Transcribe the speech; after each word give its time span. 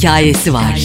hikayesi 0.00 0.54
var. 0.54 0.80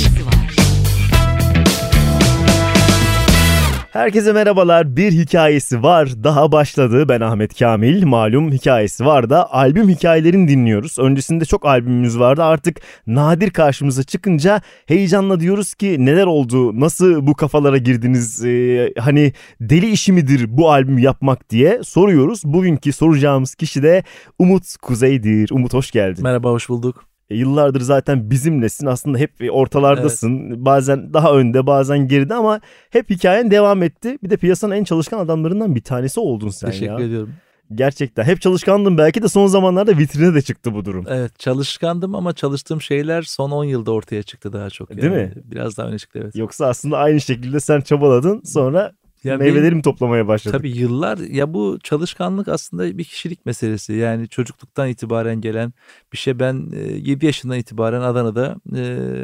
Herkese 3.91 4.33
merhabalar. 4.33 4.95
Bir 4.95 5.11
hikayesi 5.11 5.83
var. 5.83 6.09
Daha 6.23 6.51
başladı. 6.51 7.09
Ben 7.09 7.21
Ahmet 7.21 7.59
Kamil. 7.59 8.03
Malum 8.03 8.51
hikayesi 8.51 9.05
var 9.05 9.29
da 9.29 9.53
albüm 9.53 9.89
hikayelerini 9.89 10.47
dinliyoruz. 10.47 10.99
Öncesinde 10.99 11.45
çok 11.45 11.65
albümümüz 11.65 12.19
vardı. 12.19 12.43
Artık 12.43 12.81
nadir 13.07 13.49
karşımıza 13.49 14.03
çıkınca 14.03 14.61
heyecanla 14.85 15.39
diyoruz 15.39 15.73
ki 15.73 15.95
neler 15.99 16.25
oldu? 16.25 16.79
Nasıl 16.79 17.27
bu 17.27 17.33
kafalara 17.33 17.77
girdiniz? 17.77 18.45
Ee, 18.45 18.93
hani 18.99 19.33
deli 19.61 19.91
işi 19.91 20.11
midir 20.11 20.57
bu 20.57 20.71
albüm 20.71 20.97
yapmak 20.97 21.49
diye 21.49 21.83
soruyoruz. 21.83 22.41
Bugünkü 22.45 22.93
soracağımız 22.93 23.55
kişi 23.55 23.83
de 23.83 24.03
Umut 24.39 24.77
Kuzey'dir. 24.81 25.49
Umut 25.51 25.73
hoş 25.73 25.91
geldin. 25.91 26.23
Merhaba 26.23 26.49
hoş 26.49 26.69
bulduk. 26.69 27.14
E, 27.29 27.35
yıllardır 27.35 27.81
zaten 27.81 28.29
bizimlesin 28.31 28.85
aslında 28.85 29.17
hep 29.17 29.31
ortalardasın. 29.51 30.47
Evet. 30.47 30.57
Bazen 30.57 31.13
daha 31.13 31.33
önde 31.33 31.67
bazen 31.67 32.07
geride 32.07 32.33
ama 32.33 32.61
hep 32.89 33.09
hikayen 33.09 33.51
devam 33.51 33.83
etti. 33.83 34.17
Bir 34.23 34.29
de 34.29 34.37
piyasanın 34.37 34.75
en 34.75 34.83
çalışkan 34.83 35.19
adamlarından 35.19 35.75
bir 35.75 35.81
tanesi 35.81 36.19
oldun 36.19 36.49
sen 36.49 36.67
Teşekkür 36.67 36.85
ya. 36.85 36.97
Teşekkür 36.97 37.09
ediyorum. 37.09 37.33
Gerçekten 37.75 38.23
hep 38.23 38.41
çalışkandın 38.41 38.97
belki 38.97 39.23
de 39.23 39.27
son 39.27 39.47
zamanlarda 39.47 39.97
vitrine 39.97 40.33
de 40.33 40.41
çıktı 40.41 40.73
bu 40.73 40.85
durum. 40.85 41.05
Evet 41.09 41.39
çalışkandım 41.39 42.15
ama 42.15 42.33
çalıştığım 42.33 42.81
şeyler 42.81 43.21
son 43.21 43.51
10 43.51 43.63
yılda 43.63 43.91
ortaya 43.91 44.23
çıktı 44.23 44.53
daha 44.53 44.69
çok. 44.69 44.89
Yani. 44.89 45.01
Değil 45.01 45.13
mi? 45.13 45.33
Biraz 45.43 45.77
daha 45.77 45.87
öne 45.87 45.97
çıktı 45.99 46.19
evet. 46.23 46.35
Yoksa 46.35 46.67
aslında 46.67 46.97
aynı 46.97 47.21
şekilde 47.21 47.59
sen 47.59 47.81
çabaladın 47.81 48.41
sonra 48.45 48.91
ya 49.25 49.37
meyveleri 49.37 49.75
mi 49.75 49.81
toplamaya 49.81 50.27
başladın? 50.27 50.57
Tabii 50.57 50.77
yıllar 50.77 51.17
ya 51.17 51.53
bu 51.53 51.79
çalışkanlık 51.83 52.47
aslında 52.47 52.97
bir 52.97 53.03
kişilik 53.03 53.45
meselesi. 53.45 53.93
Yani 53.93 54.29
çocukluktan 54.29 54.89
itibaren 54.89 55.41
gelen 55.41 55.73
bir 56.13 56.17
şey. 56.17 56.39
Ben 56.39 56.71
7 56.95 57.25
yaşından 57.25 57.57
itibaren 57.57 58.01
Adana'da 58.01 58.55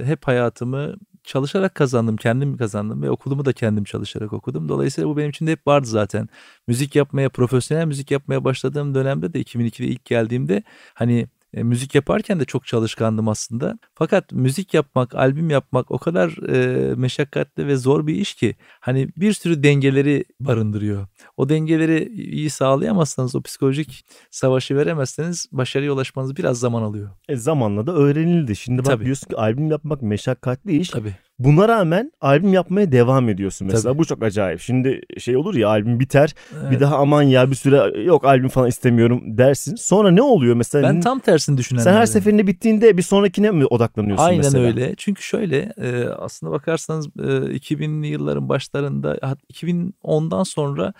hep 0.05 0.27
hayatımı 0.27 0.95
çalışarak 1.23 1.75
kazandım, 1.75 2.17
kendim 2.17 2.57
kazandım 2.57 3.01
ve 3.01 3.11
okulumu 3.11 3.45
da 3.45 3.53
kendim 3.53 3.83
çalışarak 3.83 4.33
okudum. 4.33 4.69
Dolayısıyla 4.69 5.09
bu 5.09 5.17
benim 5.17 5.29
için 5.29 5.47
de 5.47 5.51
hep 5.51 5.67
vardı 5.67 5.87
zaten. 5.87 6.29
Müzik 6.67 6.95
yapmaya, 6.95 7.29
profesyonel 7.29 7.85
müzik 7.85 8.11
yapmaya 8.11 8.43
başladığım 8.43 8.95
dönemde 8.95 9.33
de 9.33 9.41
2002'de 9.41 9.87
ilk 9.87 10.05
geldiğimde 10.05 10.63
hani 10.93 11.27
e, 11.53 11.63
müzik 11.63 11.95
yaparken 11.95 12.39
de 12.39 12.45
çok 12.45 12.65
çalışkandım 12.65 13.27
aslında. 13.27 13.79
Fakat 13.95 14.31
müzik 14.31 14.73
yapmak, 14.73 15.15
albüm 15.15 15.49
yapmak 15.49 15.91
o 15.91 15.97
kadar 15.97 16.49
e, 16.49 16.95
meşakkatli 16.95 17.67
ve 17.67 17.77
zor 17.77 18.07
bir 18.07 18.15
iş 18.15 18.33
ki 18.33 18.55
hani 18.79 19.09
bir 19.17 19.33
sürü 19.33 19.63
dengeleri 19.63 20.25
barındırıyor. 20.39 21.07
O 21.37 21.49
dengeleri 21.49 22.09
iyi 22.13 22.49
sağlayamazsanız, 22.49 23.35
o 23.35 23.41
psikolojik 23.41 24.05
savaşı 24.31 24.75
veremezseniz 24.75 25.47
başarıya 25.51 25.93
ulaşmanız 25.93 26.37
biraz 26.37 26.59
zaman 26.59 26.81
alıyor. 26.81 27.09
E 27.29 27.35
zamanla 27.35 27.87
da 27.87 27.91
öğrenildi. 27.91 28.55
Şimdi 28.55 28.77
bak 28.79 28.85
Tabii. 28.85 29.05
diyorsun 29.05 29.27
ki 29.27 29.37
albüm 29.37 29.71
yapmak 29.71 30.01
meşakkatli 30.01 30.77
iş. 30.77 30.89
Tabii. 30.89 31.15
Buna 31.43 31.67
rağmen 31.67 32.11
albüm 32.21 32.53
yapmaya 32.53 32.91
devam 32.91 33.29
ediyorsun 33.29 33.67
mesela. 33.67 33.91
Tabii. 33.91 33.99
Bu 33.99 34.05
çok 34.05 34.23
acayip. 34.23 34.59
Şimdi 34.59 35.01
şey 35.17 35.37
olur 35.37 35.55
ya 35.55 35.69
albüm 35.69 35.99
biter. 35.99 36.35
Evet. 36.61 36.71
Bir 36.71 36.79
daha 36.79 36.97
aman 36.97 37.21
ya 37.21 37.49
bir 37.49 37.55
süre 37.55 38.03
yok 38.03 38.25
albüm 38.25 38.49
falan 38.49 38.67
istemiyorum 38.67 39.21
dersin. 39.25 39.75
Sonra 39.75 40.11
ne 40.11 40.21
oluyor 40.21 40.55
mesela? 40.55 40.89
Ben 40.89 41.01
tam 41.01 41.19
tersini 41.19 41.57
düşünenlerden. 41.57 41.91
Sen 41.91 41.99
her 41.99 42.05
seferinde 42.05 42.47
bittiğinde 42.47 42.97
bir 42.97 43.01
sonrakine 43.01 43.51
mi 43.51 43.65
odaklanıyorsun 43.65 44.23
Aynen 44.23 44.37
mesela? 44.37 44.63
Aynen 44.63 44.77
öyle. 44.77 44.95
Çünkü 44.97 45.23
şöyle 45.23 45.73
e, 45.77 46.05
aslında 46.05 46.53
bakarsanız 46.53 47.07
e, 47.07 47.21
2000'li 47.21 48.07
yılların 48.07 48.49
başlarında 48.49 49.15
2010'dan 49.53 50.43
sonra 50.43 50.93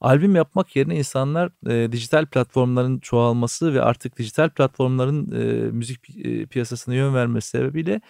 albüm 0.00 0.36
yapmak 0.36 0.76
yerine 0.76 0.96
insanlar 0.96 1.50
e, 1.70 1.92
dijital 1.92 2.26
platformların 2.26 2.98
çoğalması 2.98 3.74
ve 3.74 3.82
artık 3.82 4.18
dijital 4.18 4.50
platformların 4.50 5.30
e, 5.32 5.70
müzik 5.70 6.16
e, 6.26 6.46
piyasasına 6.46 6.94
yön 6.94 7.14
vermesi 7.14 7.48
sebebiyle 7.48 8.00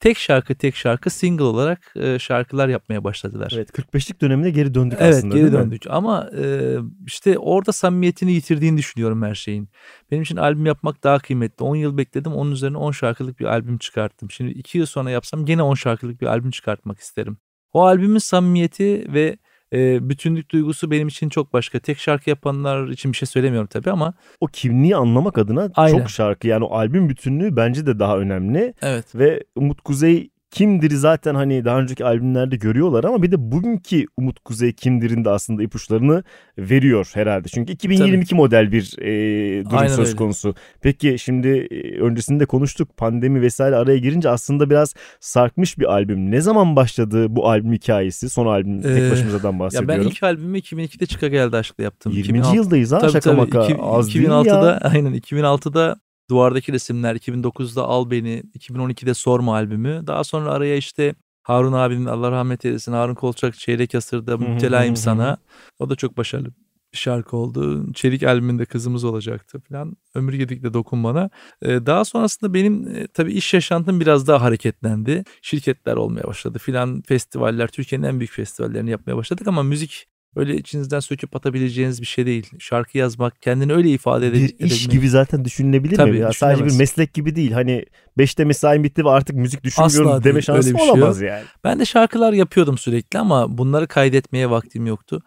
tek 0.00 0.18
şarkı 0.18 0.54
tek 0.54 0.76
şarkı 0.76 1.10
single 1.10 1.44
olarak 1.44 1.92
e, 1.96 2.18
şarkılar 2.18 2.68
yapmaya 2.68 3.04
başladılar. 3.04 3.52
Evet 3.54 3.70
45'lik 3.70 4.20
dönemine 4.20 4.50
geri 4.50 4.74
döndük 4.74 4.98
evet, 5.00 5.14
aslında. 5.14 5.38
Evet 5.38 5.50
geri 5.50 5.60
döndük 5.60 5.86
mi? 5.86 5.92
ama 5.92 6.30
e, 6.42 6.76
işte 7.06 7.38
orada 7.38 7.72
samimiyetini 7.72 8.32
yitirdiğini 8.32 8.78
düşünüyorum 8.78 9.22
her 9.22 9.34
şeyin. 9.34 9.68
Benim 10.10 10.22
için 10.22 10.36
albüm 10.36 10.66
yapmak 10.66 11.04
daha 11.04 11.18
kıymetli. 11.18 11.64
10 11.64 11.76
yıl 11.76 11.96
bekledim 11.96 12.32
onun 12.32 12.50
üzerine 12.50 12.76
10 12.76 12.92
şarkılık 12.92 13.40
bir 13.40 13.44
albüm 13.44 13.78
çıkarttım. 13.78 14.30
Şimdi 14.30 14.50
2 14.50 14.78
yıl 14.78 14.86
sonra 14.86 15.10
yapsam 15.10 15.46
gene 15.46 15.62
10 15.62 15.74
şarkılık 15.74 16.20
bir 16.20 16.26
albüm 16.26 16.50
çıkartmak 16.50 16.98
isterim. 16.98 17.36
O 17.72 17.84
albümün 17.84 18.18
samimiyeti 18.18 19.12
ve 19.12 19.38
e, 19.72 20.08
bütünlük 20.08 20.50
duygusu 20.50 20.90
benim 20.90 21.08
için 21.08 21.28
çok 21.28 21.52
başka. 21.52 21.78
Tek 21.78 21.98
şarkı 21.98 22.30
yapanlar 22.30 22.88
için 22.88 23.12
bir 23.12 23.16
şey 23.16 23.26
söylemiyorum 23.26 23.68
tabii 23.72 23.90
ama. 23.90 24.14
O 24.40 24.46
kimliği 24.46 24.96
anlamak 24.96 25.38
adına 25.38 25.70
Aynen. 25.74 25.98
çok 25.98 26.10
şarkı 26.10 26.46
yani 26.46 26.64
o 26.64 26.74
albüm 26.74 27.08
bütünlüğü 27.08 27.56
bence 27.56 27.86
de 27.86 27.98
daha 27.98 28.18
önemli. 28.18 28.74
Evet. 28.82 29.14
Ve 29.14 29.44
Umut 29.56 29.80
Kuzey 29.80 30.30
kimdir 30.50 30.90
zaten 30.90 31.34
hani 31.34 31.64
daha 31.64 31.80
önceki 31.80 32.04
albümlerde 32.04 32.56
görüyorlar 32.56 33.04
ama 33.04 33.22
bir 33.22 33.32
de 33.32 33.52
bugünkü 33.52 34.06
Umut 34.16 34.40
Kuzey 34.40 34.72
kimdirin 34.72 35.24
de 35.24 35.30
aslında 35.30 35.62
ipuçlarını 35.62 36.24
veriyor 36.58 37.10
herhalde. 37.14 37.48
Çünkü 37.48 37.72
2022 37.72 38.30
Tabii. 38.30 38.36
model 38.36 38.72
bir 38.72 38.98
e, 38.98 39.64
durum 39.64 39.78
Aynen 39.78 39.94
söz 39.94 40.08
öyle. 40.08 40.16
konusu. 40.16 40.54
Peki 40.80 41.16
şimdi 41.18 41.48
e, 41.48 42.00
öncesinde 42.00 42.46
konuştuk 42.46 42.96
pandemi 42.96 43.42
vesaire 43.42 43.76
araya 43.76 43.98
girince 43.98 44.30
aslında 44.30 44.70
biraz 44.70 44.94
sarkmış 45.20 45.78
bir 45.78 45.92
albüm. 45.92 46.30
Ne 46.30 46.40
zaman 46.40 46.76
başladı 46.76 47.26
bu 47.36 47.48
albüm 47.48 47.72
hikayesi? 47.72 48.30
Son 48.30 48.46
albüm 48.46 48.82
tek 48.82 49.02
ee, 49.02 49.10
başımızadan 49.10 49.58
bahsediyorum. 49.58 49.90
Ya 49.90 50.04
ben 50.04 50.10
ilk 50.10 50.22
albümü 50.22 50.58
2002'de 50.58 51.06
Çıka 51.06 51.28
Geldi 51.28 51.56
Aşk'la 51.56 51.84
yaptım. 51.84 52.12
20. 52.12 52.38
2006, 52.38 52.56
yıldayız 52.56 52.92
ha 52.92 52.98
tabii, 52.98 53.12
şaka 53.12 53.30
tabii, 53.30 53.40
maka. 53.40 53.64
2, 53.64 53.76
Az 53.80 54.14
2006'da 54.16 54.78
aynen 54.82 55.14
2006'da 55.14 56.00
Duvardaki 56.30 56.72
resimler 56.72 57.16
2009'da 57.16 57.82
Al 57.84 58.10
Beni, 58.10 58.42
2012'de 58.58 59.14
Sorma 59.14 59.54
albümü. 59.54 60.02
Daha 60.06 60.24
sonra 60.24 60.50
araya 60.52 60.76
işte 60.76 61.14
Harun 61.42 61.72
abinin 61.72 62.04
Allah 62.06 62.30
rahmet 62.30 62.64
eylesin 62.64 62.92
Harun 62.92 63.14
Kolçak 63.14 63.54
Çeyrek 63.54 63.94
Asır'da 63.94 64.36
Müptelayım 64.36 64.96
Sana. 64.96 65.36
O 65.78 65.90
da 65.90 65.96
çok 65.96 66.16
başarılı 66.16 66.46
bir 66.92 66.98
şarkı 66.98 67.36
oldu. 67.36 67.92
Çelik 67.92 68.22
albümünde 68.22 68.64
kızımız 68.64 69.04
olacaktı 69.04 69.60
falan. 69.68 69.96
Ömür 70.14 70.34
Gedik'le 70.34 70.74
Dokun 70.74 71.04
Bana. 71.04 71.30
Ee, 71.62 71.86
daha 71.86 72.04
sonrasında 72.04 72.54
benim 72.54 72.96
e, 72.96 73.06
tabii 73.06 73.32
iş 73.32 73.54
yaşantım 73.54 74.00
biraz 74.00 74.26
daha 74.26 74.42
hareketlendi. 74.42 75.24
Şirketler 75.42 75.96
olmaya 75.96 76.22
başladı 76.22 76.58
filan. 76.58 77.02
Festivaller, 77.06 77.68
Türkiye'nin 77.68 78.06
en 78.06 78.20
büyük 78.20 78.32
festivallerini 78.32 78.90
yapmaya 78.90 79.16
başladık 79.16 79.48
ama 79.48 79.62
müzik 79.62 80.06
öyle 80.38 80.56
içinizden 80.56 81.00
söküp 81.00 81.36
atabileceğiniz 81.36 82.00
bir 82.00 82.06
şey 82.06 82.26
değil. 82.26 82.50
Şarkı 82.58 82.98
yazmak, 82.98 83.42
kendini 83.42 83.72
öyle 83.72 83.90
ifade 83.90 84.26
edebilmek. 84.26 84.60
Bir 84.60 84.64
iş 84.64 84.88
gibi 84.88 85.08
zaten 85.08 85.44
düşünülebilir 85.44 85.96
Tabii, 85.96 86.10
mi? 86.10 86.18
Ya 86.18 86.32
sadece 86.32 86.64
bir 86.64 86.76
meslek 86.78 87.14
gibi 87.14 87.36
değil. 87.36 87.52
Hani 87.52 87.84
5'te 88.18 88.44
mesain 88.44 88.84
bitti 88.84 89.04
ve 89.04 89.10
artık 89.10 89.36
müzik 89.36 89.64
düşünmüyorum 89.64 90.10
Asla 90.10 90.24
deme 90.24 90.34
değil, 90.34 90.44
şansı 90.44 90.78
şey 90.78 90.82
olamaz 90.82 91.18
şey 91.18 91.28
yani. 91.28 91.44
Ben 91.64 91.80
de 91.80 91.84
şarkılar 91.84 92.32
yapıyordum 92.32 92.78
sürekli 92.78 93.18
ama 93.18 93.58
bunları 93.58 93.86
kaydetmeye 93.86 94.50
vaktim 94.50 94.86
yoktu. 94.86 95.22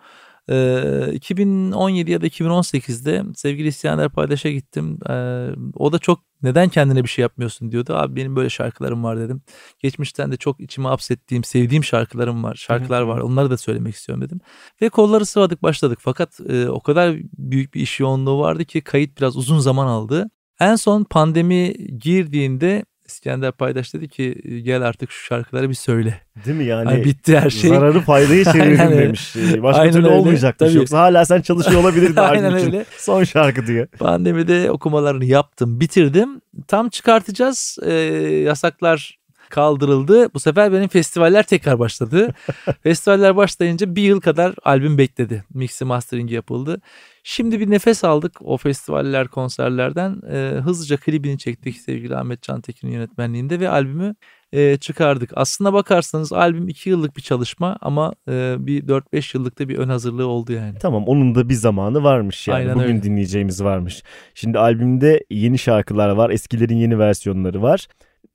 2017 0.47 2.12
ya 2.12 2.22
da 2.22 2.28
2018'de 2.28 3.24
sevgili 3.35 3.68
İskender 3.68 4.09
Paydaş'a 4.09 4.50
gittim. 4.50 5.00
o 5.75 5.91
da 5.91 6.00
çok 6.00 6.19
neden 6.44 6.69
kendine 6.69 7.03
bir 7.03 7.09
şey 7.09 7.22
yapmıyorsun 7.22 7.72
diyordu. 7.72 7.94
Abi 7.94 8.16
benim 8.16 8.35
böyle 8.35 8.50
şarkılarım 8.50 9.03
var 9.03 9.19
dedim. 9.19 9.41
Geçmişten 9.79 10.31
de 10.31 10.38
çok 10.38 10.59
içime 10.59 10.88
hapsettiğim, 10.88 11.44
sevdiğim 11.44 11.84
şarkılarım 11.84 12.44
var. 12.44 12.56
Şarkılar 12.56 13.02
var. 13.02 13.19
Onları 13.19 13.50
da 13.50 13.57
söylemek 13.57 13.96
istiyorum 13.96 14.25
dedim. 14.25 14.40
Ve 14.81 14.90
kolları 14.90 15.25
sıvadık 15.25 15.63
başladık. 15.63 16.00
Fakat 16.02 16.40
o 16.69 16.79
kadar 16.79 17.16
büyük 17.38 17.73
bir 17.73 17.81
iş 17.81 18.00
yoğunluğu 18.00 18.40
vardı 18.40 18.66
ki 18.66 18.81
kayıt 18.81 19.18
biraz 19.18 19.38
uzun 19.38 19.59
zaman 19.59 19.88
aldı. 19.88 20.29
En 20.59 20.75
son 20.75 21.03
pandemi 21.03 21.73
girdiğinde 21.97 22.85
İskender 23.11 23.51
Paydaş 23.51 23.94
dedi 23.94 24.07
ki 24.07 24.41
gel 24.63 24.81
artık 24.81 25.11
şu 25.11 25.25
şarkıları 25.25 25.69
bir 25.69 25.73
söyle. 25.75 26.22
Değil 26.45 26.57
mi 26.57 26.63
yani? 26.66 26.89
Ay 26.89 27.03
bitti 27.03 27.39
her 27.39 27.49
şey. 27.49 27.69
Zararı 27.69 27.99
faydayı 27.99 28.44
çevirdim 28.53 28.97
demiş. 28.97 29.35
Başka 29.35 29.81
Aynen 29.81 29.94
türlü 29.94 30.05
öyle. 30.05 30.16
olmayacakmış. 30.16 30.69
Tabii. 30.69 30.77
Yoksa 30.77 30.99
hala 30.99 31.25
sen 31.25 31.41
çalışıyor 31.41 31.81
olabilirdin 31.81 32.16
Aynen 32.17 32.53
öyle. 32.53 32.67
Için. 32.67 32.85
Son 32.97 33.23
şarkı 33.23 33.67
diye. 33.67 33.85
Pandemide 33.85 34.72
okumalarını 34.72 35.25
yaptım, 35.25 35.79
bitirdim. 35.79 36.41
Tam 36.67 36.89
çıkartacağız. 36.89 37.78
Ee, 37.85 37.93
yasaklar 38.46 39.22
kaldırıldı. 39.49 40.34
Bu 40.34 40.40
sefer 40.40 40.73
benim 40.73 40.87
festivaller 40.87 41.43
tekrar 41.43 41.79
başladı. 41.79 42.34
festivaller 42.84 43.35
başlayınca 43.35 43.96
bir 43.96 44.02
yıl 44.02 44.22
kadar 44.22 44.53
albüm 44.64 44.97
bekledi. 44.97 45.43
Mixi 45.53 45.85
mastering 45.85 46.31
yapıldı. 46.31 46.81
Şimdi 47.23 47.59
bir 47.59 47.70
nefes 47.70 48.03
aldık 48.03 48.41
o 48.41 48.58
festivaller, 48.58 49.28
konserlerden. 49.28 50.22
E, 50.32 50.59
hızlıca 50.59 50.97
klibini 50.97 51.38
çektik 51.38 51.78
sevgili 51.78 52.16
Ahmet 52.16 52.41
Cantekin'in 52.41 52.91
yönetmenliğinde 52.91 53.59
ve 53.59 53.70
albümü 53.70 54.16
e, 54.53 54.78
çıkardık. 54.78 55.32
Aslına 55.35 55.73
bakarsanız 55.73 56.34
albüm 56.34 56.68
2 56.68 56.90
yıllık 56.90 57.18
bir 57.18 57.22
çalışma 57.22 57.78
ama 57.82 58.14
e, 58.28 58.56
bir 58.59 58.88
4-5 58.88 59.38
yıllıkta 59.38 59.70
bir 59.70 59.78
ön 59.78 59.90
hazırlığı 59.90 60.28
oldu 60.28 60.53
yani. 60.53 60.78
Tamam 60.79 61.03
onun 61.08 61.35
da 61.35 61.50
bir 61.50 61.53
zamanı 61.53 62.03
varmış 62.03 62.47
yani. 62.47 62.58
Aynen 62.58 62.76
Bugün 62.76 62.88
öyle. 62.88 63.03
dinleyeceğimiz 63.03 63.64
varmış. 63.64 64.03
Şimdi 64.34 64.59
albümde 64.59 65.26
yeni 65.29 65.58
şarkılar 65.58 66.09
var, 66.09 66.29
eskilerin 66.29 66.78
yeni 66.78 67.00
versiyonları 67.00 67.62
var. 67.62 67.88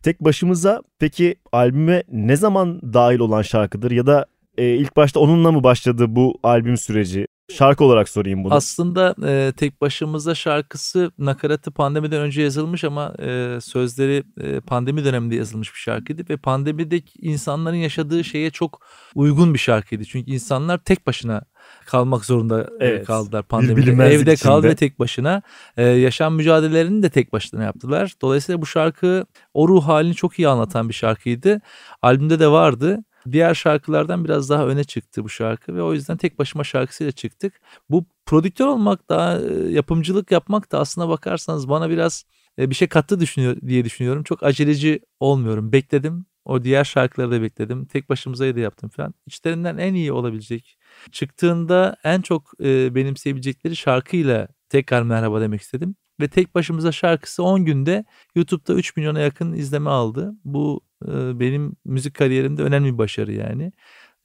Tek 0.03 0.21
başımıza 0.21 0.83
peki 0.99 1.37
albüme 1.53 2.03
ne 2.13 2.37
zaman 2.37 2.81
dahil 2.93 3.19
olan 3.19 3.43
şarkıdır 3.43 3.91
ya 3.91 4.07
da 4.07 4.27
e, 4.59 4.65
ilk 4.69 4.97
başta 4.97 5.21
onunla 5.21 5.53
mı 5.53 5.63
başladı 5.63 6.07
bu 6.09 6.39
albüm 6.43 6.77
süreci? 6.77 7.27
Şarkı 7.53 7.85
olarak 7.85 8.09
sorayım 8.09 8.45
bunu. 8.45 8.55
Aslında 8.55 9.15
e, 9.27 9.53
tek 9.57 9.81
başımıza 9.81 10.35
şarkısı 10.35 11.11
nakaratı 11.19 11.71
pandemiden 11.71 12.21
önce 12.21 12.43
yazılmış 12.43 12.85
ama 12.85 13.15
e, 13.19 13.59
sözleri 13.61 14.25
e, 14.41 14.61
pandemi 14.61 15.05
döneminde 15.05 15.35
yazılmış 15.35 15.75
bir 15.75 15.79
şarkıydı 15.79 16.23
ve 16.31 16.37
pandemideki 16.37 17.19
insanların 17.23 17.77
yaşadığı 17.77 18.25
şeye 18.25 18.51
çok 18.51 18.87
uygun 19.15 19.55
bir 19.55 19.59
şarkıydı. 19.59 20.05
Çünkü 20.05 20.31
insanlar 20.31 20.79
tek 20.79 21.07
başına 21.07 21.43
kalmak 21.87 22.25
zorunda 22.25 22.71
evet. 22.81 23.07
kaldılar 23.07 23.43
pandemide. 23.43 23.91
Evde 23.91 24.33
içinde. 24.33 24.37
kaldı 24.37 24.69
ve 24.69 24.75
tek 24.75 24.99
başına 24.99 25.43
e, 25.77 25.85
yaşam 25.85 26.35
mücadelelerini 26.35 27.03
de 27.03 27.11
tek 27.11 27.33
başına 27.33 27.65
yaptılar. 27.65 28.13
Dolayısıyla 28.23 28.63
bu 28.63 28.67
şarkı 28.67 29.27
o 29.55 29.69
ruh 29.69 29.87
halini 29.87 30.15
çok 30.15 30.39
iyi 30.39 30.49
anlatan 30.49 30.89
bir 30.89 30.95
şarkıydı. 30.95 31.61
Albümde 32.03 32.41
de 32.41 32.49
vardı. 32.49 33.05
Diğer 33.33 33.55
şarkılardan 33.55 34.25
biraz 34.25 34.51
daha 34.51 34.67
öne 34.67 34.85
çıktı 34.85 35.25
bu 35.25 35.29
şarkı 35.29 35.75
ve 35.75 35.83
o 35.83 35.93
yüzden 35.93 36.17
tek 36.17 36.39
başıma 36.39 36.65
şarkısıyla 36.65 37.13
çıktık. 37.13 37.61
Bu 37.91 38.07
prodüktör 38.27 38.67
olmak 38.67 39.09
da 39.09 39.41
yapımcılık 39.69 40.31
yapmak 40.31 40.73
da 40.73 40.79
aslına 40.79 41.09
bakarsanız 41.09 41.69
bana 41.69 41.91
biraz 41.91 42.25
bir 42.59 42.75
şey 42.75 42.89
kattı 42.89 43.21
düşünüyor 43.21 43.57
diye 43.67 43.85
düşünüyorum. 43.85 44.23
Çok 44.23 44.43
aceleci 44.43 45.01
olmuyorum. 45.21 45.73
Bekledim. 45.73 46.27
O 46.45 46.65
diğer 46.65 46.85
şarkıları 46.85 47.31
da 47.31 47.43
bekledim. 47.43 47.87
Tek 47.87 48.09
başımıza 48.09 48.57
da 48.57 48.61
yaptım 48.61 48.91
falan. 48.91 49.15
İçlerinden 49.27 49.77
en 49.79 49.95
iyi 49.95 50.13
olabilecek. 50.13 50.79
Çıktığında 51.13 51.97
en 52.05 52.21
çok 52.21 52.53
e, 52.65 52.95
benimseyebilecekleri 52.95 53.77
şarkıyla 53.77 54.49
tekrar 54.69 55.03
merhaba 55.03 55.41
demek 55.41 55.61
istedim. 55.61 55.97
Ve 56.21 56.29
tek 56.29 56.55
başımıza 56.55 56.93
şarkısı 56.93 57.43
10 57.43 57.65
günde 57.65 58.05
YouTube'da 58.35 58.75
3 58.75 58.97
milyona 58.97 59.21
yakın 59.21 59.53
izleme 59.53 59.91
aldı. 59.91 60.35
Bu 60.45 60.81
e, 60.81 60.86
benim 61.41 61.77
müzik 61.85 62.15
kariyerimde 62.15 62.63
önemli 62.63 62.93
bir 62.93 62.99
başarı 62.99 63.33
yani. 63.33 63.73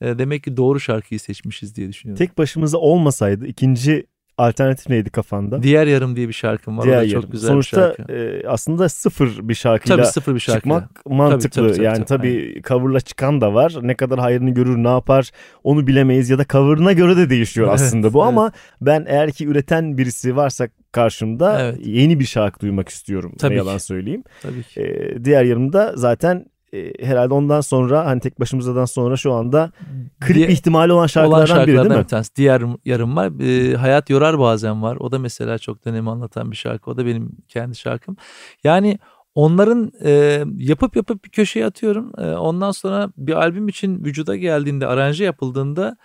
Demek 0.02 0.44
ki 0.44 0.56
doğru 0.56 0.80
şarkıyı 0.80 1.20
seçmişiz 1.20 1.76
diye 1.76 1.88
düşünüyorum. 1.88 2.18
Tek 2.18 2.38
başımıza 2.38 2.78
olmasaydı 2.78 3.46
ikinci 3.46 4.06
alternatif 4.38 4.88
neydi 4.88 5.10
kafanda? 5.10 5.62
Diğer 5.62 5.86
Yarım 5.86 6.16
diye 6.16 6.28
bir 6.28 6.32
şarkım 6.32 6.78
var. 6.78 6.84
Diğer 6.84 7.02
Yarım. 7.02 7.22
Çok 7.22 7.32
güzel 7.32 7.48
Sonuçta 7.48 7.90
bir 7.90 7.96
şarkı. 7.96 8.12
E, 8.12 8.48
aslında 8.48 8.88
sıfır 8.88 9.48
bir 9.48 9.54
şarkıyla 9.54 9.96
tabii 9.96 10.06
sıfır 10.06 10.34
bir 10.34 10.40
şarkı. 10.40 10.58
çıkmak 10.60 11.06
mantıklı. 11.06 11.50
Tabii, 11.50 11.66
tabii, 11.66 11.76
tabii, 11.76 11.84
yani 11.84 12.04
tabii, 12.04 12.52
tabii 12.52 12.62
cover'la 12.62 13.00
çıkan 13.00 13.40
da 13.40 13.54
var. 13.54 13.76
Ne 13.82 13.94
kadar 13.94 14.18
hayrını 14.18 14.50
görür 14.50 14.76
ne 14.76 14.88
yapar 14.88 15.30
onu 15.64 15.86
bilemeyiz 15.86 16.30
ya 16.30 16.38
da 16.38 16.44
cover'ına 16.44 16.92
göre 16.92 17.16
de 17.16 17.30
değişiyor 17.30 17.68
evet, 17.68 17.80
aslında 17.80 18.12
bu 18.12 18.18
evet. 18.18 18.28
ama 18.28 18.52
ben 18.80 19.04
eğer 19.08 19.32
ki 19.32 19.46
üreten 19.46 19.98
birisi 19.98 20.36
varsa 20.36 20.68
karşımda 20.92 21.60
evet. 21.62 21.86
yeni 21.86 22.20
bir 22.20 22.24
şarkı 22.24 22.60
duymak 22.60 22.88
istiyorum. 22.88 23.34
Tabii 23.38 23.54
ne 23.54 23.58
yalan 23.58 23.78
söyleyeyim. 23.78 24.24
Tabii 24.42 24.62
ki. 24.62 24.80
Ee, 24.80 25.24
diğer 25.24 25.44
yarımda 25.44 25.92
zaten 25.96 26.46
e, 26.72 27.06
herhalde 27.06 27.34
ondan 27.34 27.60
sonra 27.60 28.06
hani 28.06 28.20
tek 28.20 28.40
başımızadan 28.40 28.84
sonra 28.84 29.16
şu 29.16 29.32
anda 29.32 29.72
klip 30.20 30.36
Diye, 30.36 30.48
ihtimali 30.48 30.92
olan 30.92 31.06
şarkılardan, 31.06 31.56
olan 31.56 31.66
biri 31.66 31.76
değil 31.76 31.88
mi? 31.88 31.98
Bir 31.98 32.04
tanesi. 32.04 32.36
Diğer 32.36 32.62
yarım 32.84 33.16
var. 33.16 33.40
E, 33.40 33.76
Hayat 33.76 34.10
Yorar 34.10 34.38
Bazen 34.38 34.82
var. 34.82 34.96
O 35.00 35.12
da 35.12 35.18
mesela 35.18 35.58
çok 35.58 35.84
dönemi 35.84 36.10
anlatan 36.10 36.50
bir 36.50 36.56
şarkı. 36.56 36.90
O 36.90 36.96
da 36.96 37.06
benim 37.06 37.30
kendi 37.48 37.76
şarkım. 37.76 38.16
Yani 38.64 38.98
onların 39.34 39.92
e, 40.04 40.44
yapıp 40.56 40.96
yapıp 40.96 41.24
bir 41.24 41.30
köşeye 41.30 41.66
atıyorum. 41.66 42.12
E, 42.18 42.24
ondan 42.34 42.70
sonra 42.70 43.12
bir 43.16 43.32
albüm 43.32 43.68
için 43.68 44.04
vücuda 44.04 44.36
geldiğinde, 44.36 44.86
aranje 44.86 45.24
yapıldığında 45.24 45.96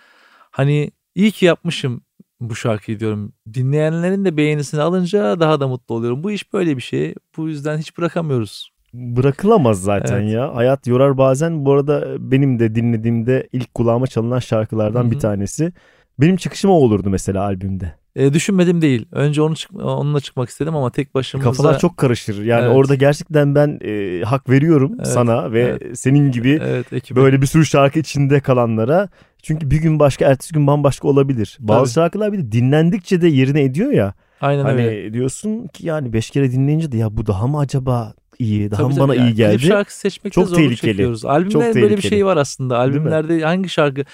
hani 0.50 0.90
iyi 1.14 1.30
ki 1.30 1.46
yapmışım 1.46 2.02
bu 2.40 2.54
şarkıyı 2.54 3.00
diyorum. 3.00 3.32
Dinleyenlerin 3.54 4.24
de 4.24 4.36
beğenisini 4.36 4.80
alınca 4.80 5.40
daha 5.40 5.60
da 5.60 5.68
mutlu 5.68 5.94
oluyorum. 5.94 6.24
Bu 6.24 6.30
iş 6.30 6.52
böyle 6.52 6.76
bir 6.76 6.82
şey. 6.82 7.14
Bu 7.36 7.48
yüzden 7.48 7.78
hiç 7.78 7.98
bırakamıyoruz 7.98 8.77
bırakılamaz 8.94 9.82
zaten 9.82 10.22
evet. 10.22 10.32
ya. 10.32 10.54
Hayat 10.54 10.86
yorar 10.86 11.18
bazen. 11.18 11.64
Bu 11.64 11.72
arada 11.72 12.16
benim 12.18 12.58
de 12.58 12.74
dinlediğimde 12.74 13.48
ilk 13.52 13.74
kulağıma 13.74 14.06
çalınan 14.06 14.38
şarkılardan 14.38 15.02
Hı-hı. 15.02 15.10
bir 15.10 15.18
tanesi. 15.18 15.72
Benim 16.20 16.36
çıkışım 16.36 16.70
o 16.70 16.74
olurdu 16.74 17.10
mesela 17.10 17.42
albümde. 17.42 17.94
E, 18.16 18.34
düşünmedim 18.34 18.82
değil. 18.82 19.06
Önce 19.12 19.42
onu 19.42 19.56
çık 19.56 19.74
onunla 19.74 20.20
çıkmak 20.20 20.48
istedim 20.48 20.76
ama 20.76 20.90
tek 20.90 21.14
başımıza... 21.14 21.50
Kafalar 21.50 21.78
çok 21.78 21.96
karışır. 21.96 22.44
Yani 22.44 22.64
evet. 22.64 22.76
orada 22.76 22.94
gerçekten 22.94 23.54
ben 23.54 23.78
e, 23.84 24.22
hak 24.24 24.48
veriyorum 24.48 24.92
evet. 24.96 25.06
sana 25.06 25.52
ve 25.52 25.60
evet. 25.60 25.98
senin 25.98 26.32
gibi 26.32 26.60
evet, 26.62 27.14
böyle 27.16 27.42
bir 27.42 27.46
sürü 27.46 27.66
şarkı 27.66 27.98
içinde 27.98 28.40
kalanlara. 28.40 29.08
Çünkü 29.42 29.70
bir 29.70 29.76
gün 29.76 29.98
başka, 29.98 30.26
ertesi 30.26 30.54
gün 30.54 30.66
bambaşka 30.66 31.08
olabilir. 31.08 31.56
Bazı 31.60 31.94
Tabii. 31.94 32.04
şarkılar 32.04 32.32
bir 32.32 32.38
de 32.38 32.52
dinlendikçe 32.52 33.20
de 33.20 33.28
yerine 33.28 33.62
ediyor 33.62 33.92
ya. 33.92 34.14
Aynen 34.40 34.64
hani 34.64 34.86
öyle. 34.86 35.12
diyorsun 35.12 35.66
ki 35.66 35.86
yani 35.86 36.12
beş 36.12 36.30
kere 36.30 36.52
dinleyince 36.52 36.92
de 36.92 36.96
ya 36.96 37.16
bu 37.16 37.26
daha 37.26 37.46
mı 37.46 37.58
acaba 37.58 38.14
iyi, 38.38 38.70
daha 38.70 38.84
bana 38.84 39.06
tabii 39.06 39.16
iyi 39.16 39.34
geldi. 39.34 39.58
Klip 39.58 39.68
şarkı 39.68 39.96
seçmekte 39.96 40.34
çok 40.34 40.48
zorluk 40.48 40.62
tehlikeli. 40.64 40.90
çekiyoruz. 40.90 41.24
Albümlerin 41.24 41.72
çok 41.72 41.82
böyle 41.82 41.96
bir 41.96 42.02
şeyi 42.02 42.24
var 42.24 42.36
aslında. 42.36 42.78
Albümlerde 42.78 43.40
hangi 43.40 43.68
şarkı... 43.68 44.04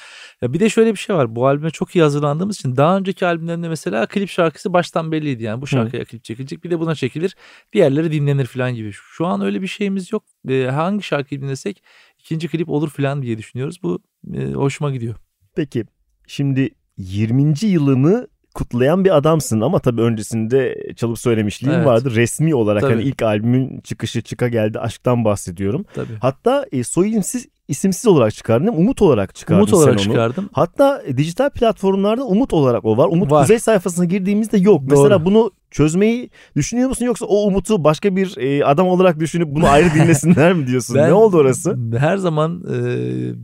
Ya 0.43 0.53
bir 0.53 0.61
de 0.61 0.69
şöyle 0.69 0.93
bir 0.93 0.99
şey 0.99 1.17
var. 1.17 1.37
Bu 1.37 1.47
albüme 1.47 1.71
çok 1.71 1.97
iyi 1.97 2.03
hazırlandığımız 2.03 2.57
için 2.57 2.77
daha 2.77 2.97
önceki 2.97 3.27
albümlerinde 3.27 3.69
mesela 3.69 4.07
klip 4.07 4.29
şarkısı 4.29 4.73
baştan 4.73 5.13
belliydi. 5.13 5.43
Yani 5.43 5.61
bu 5.61 5.67
şarkıya 5.67 6.03
Hı. 6.03 6.07
klip 6.07 6.25
çekilecek 6.25 6.65
bir 6.65 6.71
de 6.71 6.81
buna 6.81 6.95
çekilir. 6.95 7.37
Diğerleri 7.73 8.13
dinlenir 8.13 8.47
falan 8.47 8.75
gibi. 8.75 8.93
Şu 8.93 9.27
an 9.27 9.41
öyle 9.41 9.63
bir 9.63 9.67
şeyimiz 9.67 10.13
yok. 10.13 10.25
Ee, 10.49 10.65
hangi 10.65 11.03
şarkıyı 11.03 11.41
dinlesek 11.41 11.83
ikinci 12.19 12.49
klip 12.49 12.69
olur 12.69 12.91
falan 12.91 13.23
diye 13.23 13.39
düşünüyoruz. 13.39 13.83
Bu 13.83 14.03
e, 14.35 14.53
hoşuma 14.53 14.91
gidiyor. 14.91 15.15
Peki 15.57 15.85
şimdi 16.27 16.71
20. 16.97 17.55
yılını 17.63 18.29
kutlayan 18.55 19.05
bir 19.05 19.17
adamsın 19.17 19.61
ama 19.61 19.79
tabii 19.79 20.03
öncesinde 20.03 20.87
çalıp 20.97 21.19
söylemişliğim 21.19 21.77
evet. 21.77 21.87
vardı. 21.87 22.15
Resmi 22.15 22.55
olarak 22.55 22.83
hani 22.83 22.91
tabii. 22.91 23.03
hani 23.03 23.09
ilk 23.09 23.23
albümün 23.23 23.81
çıkışı 23.81 24.23
çıka 24.23 24.49
geldi 24.49 24.79
aşktan 24.79 25.25
bahsediyorum. 25.25 25.85
Tabii. 25.95 26.13
Hatta 26.21 26.67
e, 26.73 26.85
soyimsiz 26.85 27.47
isimsiz 27.69 28.07
olarak 28.07 28.35
çıkardın 28.35 28.67
Umut 28.67 29.03
olarak 29.03 29.35
çıkardın 29.35 29.61
Umut 29.61 29.75
olarak 29.75 30.01
sen 30.01 30.07
onu. 30.07 30.13
çıkardım. 30.13 30.51
Hatta 30.53 31.03
e, 31.07 31.17
dijital 31.17 31.51
platformlarda 31.51 32.27
Umut 32.27 32.53
olarak 32.53 32.85
o 32.85 32.97
var. 32.97 33.09
Umut 33.09 33.31
var. 33.31 33.43
Kuzey 33.43 33.59
sayfasına 33.59 34.05
girdiğimizde 34.05 34.59
yok. 34.59 34.91
Doğru. 34.91 35.03
Mesela 35.03 35.25
bunu 35.25 35.51
çözmeyi 35.71 36.31
düşünüyor 36.57 36.89
musun 36.89 37.05
yoksa 37.05 37.27
o 37.27 37.47
Umut'u 37.47 37.85
başka 37.85 38.17
bir 38.17 38.37
e, 38.37 38.65
adam 38.65 38.87
olarak 38.89 39.21
düşünüp 39.21 39.49
bunu 39.49 39.69
ayrı 39.69 39.95
dinlesinler 39.95 40.53
mi 40.53 40.67
diyorsun? 40.67 40.97
ben, 40.99 41.09
ne 41.09 41.13
oldu 41.13 41.37
orası? 41.37 41.79
Her 41.99 42.17
zaman 42.17 42.65
e, 42.73 42.77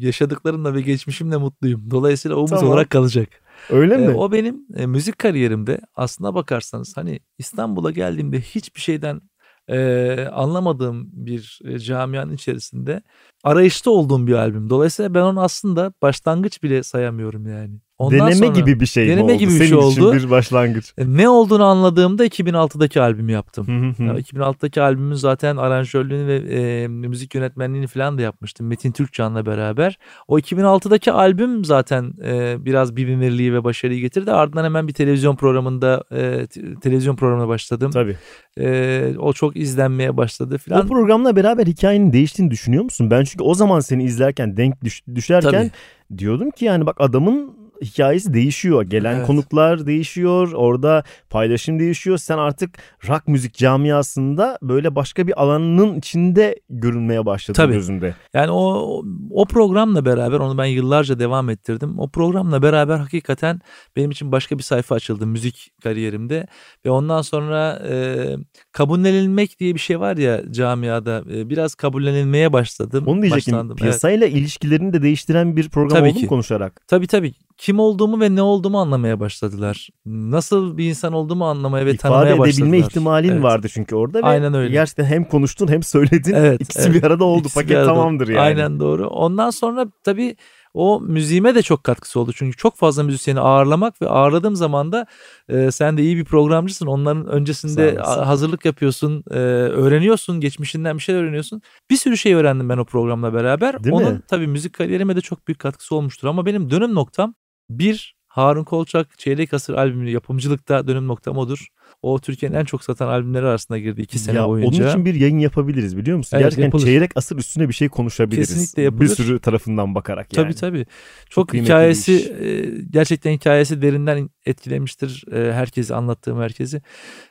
yaşadıklarımla 0.06 0.74
ve 0.74 0.80
geçmişimle 0.80 1.36
mutluyum. 1.36 1.90
Dolayısıyla 1.90 2.36
Umut 2.36 2.50
tamam. 2.50 2.68
olarak 2.68 2.90
kalacak. 2.90 3.28
Öyle 3.68 3.96
mi? 3.96 4.04
E, 4.04 4.14
o 4.14 4.32
benim 4.32 4.66
e, 4.76 4.86
müzik 4.86 5.18
kariyerimde 5.18 5.80
aslına 5.94 6.34
bakarsanız 6.34 6.96
hani 6.96 7.20
İstanbul'a 7.38 7.90
geldiğimde 7.90 8.40
hiçbir 8.40 8.80
şeyden 8.80 9.20
e, 9.68 10.28
anlamadığım 10.32 11.10
bir 11.12 11.60
e, 11.64 11.78
camianın 11.78 12.32
içerisinde 12.32 13.02
arayışta 13.44 13.90
olduğum 13.90 14.26
bir 14.26 14.34
albüm. 14.34 14.70
Dolayısıyla 14.70 15.14
ben 15.14 15.22
onu 15.22 15.42
aslında 15.42 15.92
başlangıç 16.02 16.62
bile 16.62 16.82
sayamıyorum 16.82 17.46
yani. 17.46 17.80
Ondan 18.00 18.18
deneme 18.18 18.34
sonra, 18.34 18.48
gibi 18.48 18.80
bir 18.80 18.86
şey 18.86 19.08
deneme 19.08 19.22
mi 19.22 19.24
oldu? 19.24 19.38
Gibi 19.38 19.50
bir 19.50 19.56
Senin 19.58 19.68
şey 19.68 19.78
oldu. 19.78 20.12
bir 20.12 20.30
başlangıç. 20.30 20.92
E, 20.98 21.04
ne 21.06 21.28
olduğunu 21.28 21.64
anladığımda 21.64 22.26
2006'daki 22.26 23.00
albümü 23.00 23.32
yaptım. 23.32 23.94
yani 23.98 24.20
2006'daki 24.20 24.82
albümün 24.82 25.14
zaten 25.14 25.56
aranjörlüğünü 25.56 26.26
ve 26.26 26.36
e, 26.36 26.88
müzik 26.88 27.34
yönetmenliğini 27.34 27.86
falan 27.86 28.18
da 28.18 28.22
yapmıştım 28.22 28.66
Metin 28.66 28.92
Türkcan'la 28.92 29.46
beraber. 29.46 29.98
O 30.28 30.38
2006'daki 30.38 31.12
albüm 31.12 31.64
zaten 31.64 32.12
e, 32.24 32.56
biraz 32.64 32.96
bilinirliği 32.96 33.52
ve 33.52 33.64
başarıyı 33.64 34.00
getirdi. 34.00 34.32
Ardından 34.32 34.64
hemen 34.64 34.88
bir 34.88 34.92
televizyon 34.92 35.36
programında 35.36 36.04
e, 36.12 36.46
televizyon 36.80 37.16
programına 37.16 37.48
başladım. 37.48 37.90
Tabii. 37.90 38.16
E, 38.60 39.14
o 39.18 39.32
çok 39.32 39.56
izlenmeye 39.56 40.16
başladı 40.16 40.58
falan. 40.58 40.84
O 40.84 40.88
programla 40.88 41.36
beraber 41.36 41.66
hikayenin 41.66 42.12
değiştiğini 42.12 42.50
düşünüyor 42.50 42.84
musun? 42.84 43.10
Ben 43.10 43.24
çünkü 43.24 43.44
o 43.44 43.54
zaman 43.54 43.80
seni 43.80 44.04
izlerken 44.04 44.56
denk 44.56 44.84
düş, 44.84 45.02
düşerken 45.14 45.50
Tabii. 45.50 46.18
diyordum 46.18 46.50
ki 46.50 46.64
yani 46.64 46.86
bak 46.86 46.96
adamın 47.00 47.59
hikayesi 47.82 48.34
değişiyor. 48.34 48.82
Gelen 48.82 49.16
evet. 49.16 49.26
konuklar 49.26 49.86
değişiyor. 49.86 50.52
Orada 50.52 51.04
paylaşım 51.30 51.78
değişiyor. 51.78 52.18
Sen 52.18 52.38
artık 52.38 52.78
rock 53.08 53.28
müzik 53.28 53.54
camiasında 53.54 54.58
böyle 54.62 54.94
başka 54.94 55.26
bir 55.26 55.42
alanının 55.42 55.98
içinde 55.98 56.56
görünmeye 56.70 57.26
başladın 57.26 57.56
Tabii. 57.56 57.72
gözünde. 57.72 58.14
Yani 58.34 58.50
o 58.50 59.02
o 59.30 59.44
programla 59.44 60.04
beraber 60.04 60.38
onu 60.38 60.58
ben 60.58 60.64
yıllarca 60.64 61.18
devam 61.18 61.50
ettirdim. 61.50 61.98
O 61.98 62.08
programla 62.08 62.62
beraber 62.62 62.96
hakikaten 62.96 63.60
benim 63.96 64.10
için 64.10 64.32
başka 64.32 64.58
bir 64.58 64.62
sayfa 64.62 64.94
açıldı 64.94 65.26
müzik 65.26 65.70
kariyerimde 65.82 66.46
ve 66.86 66.90
ondan 66.90 67.22
sonra 67.22 67.82
e, 67.88 68.26
kabullenilmek 68.72 69.60
diye 69.60 69.74
bir 69.74 69.80
şey 69.80 70.00
var 70.00 70.16
ya 70.16 70.52
camiada 70.52 71.24
e, 71.34 71.50
biraz 71.50 71.74
kabullenilmeye 71.74 72.52
başladım. 72.52 73.04
Onu 73.06 73.22
diyecektim. 73.22 73.54
Başlandım. 73.54 73.76
Piyasayla 73.76 74.26
evet. 74.26 74.36
ilişkilerini 74.36 74.92
de 74.92 75.02
değiştiren 75.02 75.56
bir 75.56 75.68
program 75.68 75.98
tabii 75.98 76.08
oldu 76.08 76.18
ki. 76.18 76.24
mu 76.24 76.28
konuşarak? 76.28 76.80
Tabii 76.88 77.06
tabii 77.06 77.34
kim 77.60 77.78
olduğumu 77.78 78.20
ve 78.20 78.34
ne 78.34 78.42
olduğumu 78.42 78.80
anlamaya 78.80 79.20
başladılar. 79.20 79.88
Nasıl 80.06 80.78
bir 80.78 80.84
insan 80.84 81.12
olduğumu 81.12 81.44
anlamaya 81.46 81.86
ve 81.86 81.90
İfade 81.90 82.02
tanımaya 82.02 82.38
başladılar. 82.38 82.48
İfade 82.48 82.68
edebilme 82.68 82.86
ihtimalin 82.86 83.32
evet. 83.32 83.42
vardı 83.42 83.68
çünkü 83.72 83.96
orada 83.96 84.18
ve 84.18 84.26
Aynen 84.26 84.54
öyle. 84.54 84.72
gerçekten 84.72 85.04
hem 85.04 85.24
konuştun 85.24 85.68
hem 85.68 85.82
söyledin. 85.82 86.34
Evet, 86.34 86.60
İkisi 86.60 86.80
evet. 86.80 86.94
bir 86.94 87.02
arada 87.02 87.24
oldu. 87.24 87.40
İkisi 87.40 87.54
Paket 87.54 87.84
tamamdır 87.84 88.28
yani. 88.28 88.40
Aynen 88.40 88.80
doğru. 88.80 89.08
Ondan 89.08 89.50
sonra 89.50 89.86
tabii 90.04 90.36
o 90.74 91.00
müziğime 91.00 91.54
de 91.54 91.62
çok 91.62 91.84
katkısı 91.84 92.20
oldu. 92.20 92.32
Çünkü 92.34 92.56
çok 92.56 92.76
fazla 92.76 93.02
müzisyeni 93.02 93.40
ağırlamak 93.40 94.02
ve 94.02 94.08
ağırladığım 94.08 94.56
zaman 94.56 94.92
da 94.92 95.06
e, 95.48 95.70
sen 95.70 95.96
de 95.96 96.02
iyi 96.02 96.16
bir 96.16 96.24
programcısın. 96.24 96.86
Onların 96.86 97.26
öncesinde 97.26 97.96
hazırlık 98.00 98.64
yapıyorsun, 98.64 99.24
e, 99.30 99.38
öğreniyorsun, 99.38 100.40
geçmişinden 100.40 100.96
bir 100.96 101.02
şey 101.02 101.14
öğreniyorsun. 101.14 101.62
Bir 101.90 101.96
sürü 101.96 102.16
şey 102.16 102.34
öğrendim 102.34 102.68
ben 102.68 102.78
o 102.78 102.84
programla 102.84 103.34
beraber. 103.34 103.84
Değil 103.84 103.96
Onun 103.96 104.12
mi? 104.12 104.20
tabii 104.28 104.46
müzik 104.46 104.72
kariyerime 104.72 105.16
de 105.16 105.20
çok 105.20 105.48
büyük 105.48 105.58
katkısı 105.58 105.94
olmuştur. 105.94 106.28
Ama 106.28 106.46
benim 106.46 106.70
dönüm 106.70 106.94
noktam 106.94 107.34
bir 107.78 108.20
Harun 108.30 108.64
Kolçak 108.64 109.18
Çeyrek 109.18 109.54
Asır 109.54 109.74
albümü 109.74 110.10
yapımcılıkta 110.10 110.88
dönüm 110.88 111.08
noktam 111.08 111.38
odur. 111.38 111.66
O 112.02 112.18
Türkiye'nin 112.18 112.56
en 112.56 112.64
çok 112.64 112.84
satan 112.84 113.08
albümleri 113.08 113.46
arasında 113.46 113.78
girdi 113.78 114.02
iki 114.02 114.18
sene 114.18 114.36
ya, 114.36 114.48
boyunca. 114.48 114.82
Onun 114.82 114.90
için 114.90 115.04
bir 115.04 115.14
yayın 115.14 115.38
yapabiliriz 115.38 115.96
biliyor 115.96 116.16
musun? 116.16 116.36
Evet, 116.36 116.44
Gerçekten 116.44 116.64
yapılır. 116.64 116.84
çeyrek 116.84 117.10
asır 117.14 117.36
üstüne 117.36 117.68
bir 117.68 117.74
şey 117.74 117.88
konuşabiliriz. 117.88 118.48
Kesinlikle 118.48 118.82
yapılır. 118.82 119.00
Bir 119.00 119.08
sürü 119.08 119.38
tarafından 119.38 119.94
bakarak 119.94 120.36
yani. 120.36 120.44
Tabii 120.44 120.54
tabii. 120.54 120.86
Çok, 121.28 121.48
Çok 121.48 121.54
hikayesi 121.54 122.12
e, 122.40 122.82
gerçekten 122.90 123.32
hikayesi 123.32 123.82
derinden 123.82 124.30
etkilemiştir 124.46 125.24
e, 125.32 125.52
herkesi 125.52 125.94
anlattığım 125.94 126.40
herkesi. 126.40 126.82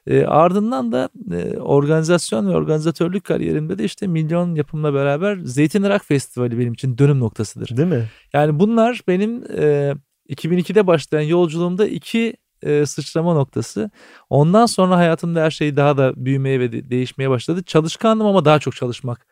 E, 0.08 0.24
ardından 0.24 0.92
da 0.92 1.10
organizasyon 1.60 2.48
ve 2.48 2.52
organizatörlük 2.52 3.24
kariyerimde 3.24 3.78
de 3.78 3.84
işte 3.84 4.08
milyon 4.08 4.56
yapımla 4.56 4.94
beraber 4.94 5.38
Zeytin 5.44 5.84
Rock 5.84 6.06
Festivali 6.06 6.60
benim 6.60 6.74
için 6.74 6.98
dönüm 6.98 7.20
noktasıdır. 7.20 7.78
Değil 7.78 7.90
mi? 7.90 8.06
Yani 8.34 8.60
bunlar 8.60 9.02
benim 9.08 9.44
2002'de 10.30 10.88
başlayan 10.88 11.22
yolculuğumda 11.22 11.88
iki 11.88 12.34
e, 12.64 12.86
sıçrama 12.86 13.34
noktası. 13.34 13.92
Ondan 14.30 14.66
sonra 14.66 14.98
hayatımda 14.98 15.42
her 15.42 15.52
şey 15.52 15.76
daha 15.76 15.98
da 15.98 16.14
büyümeye 16.16 16.60
ve 16.60 16.72
de- 16.72 16.90
değişmeye 16.90 17.30
başladı. 17.30 17.64
Çalışkandım 17.64 18.28
ama 18.28 18.46
daha 18.46 18.60
çok 18.60 18.76
çalışmak 18.76 19.26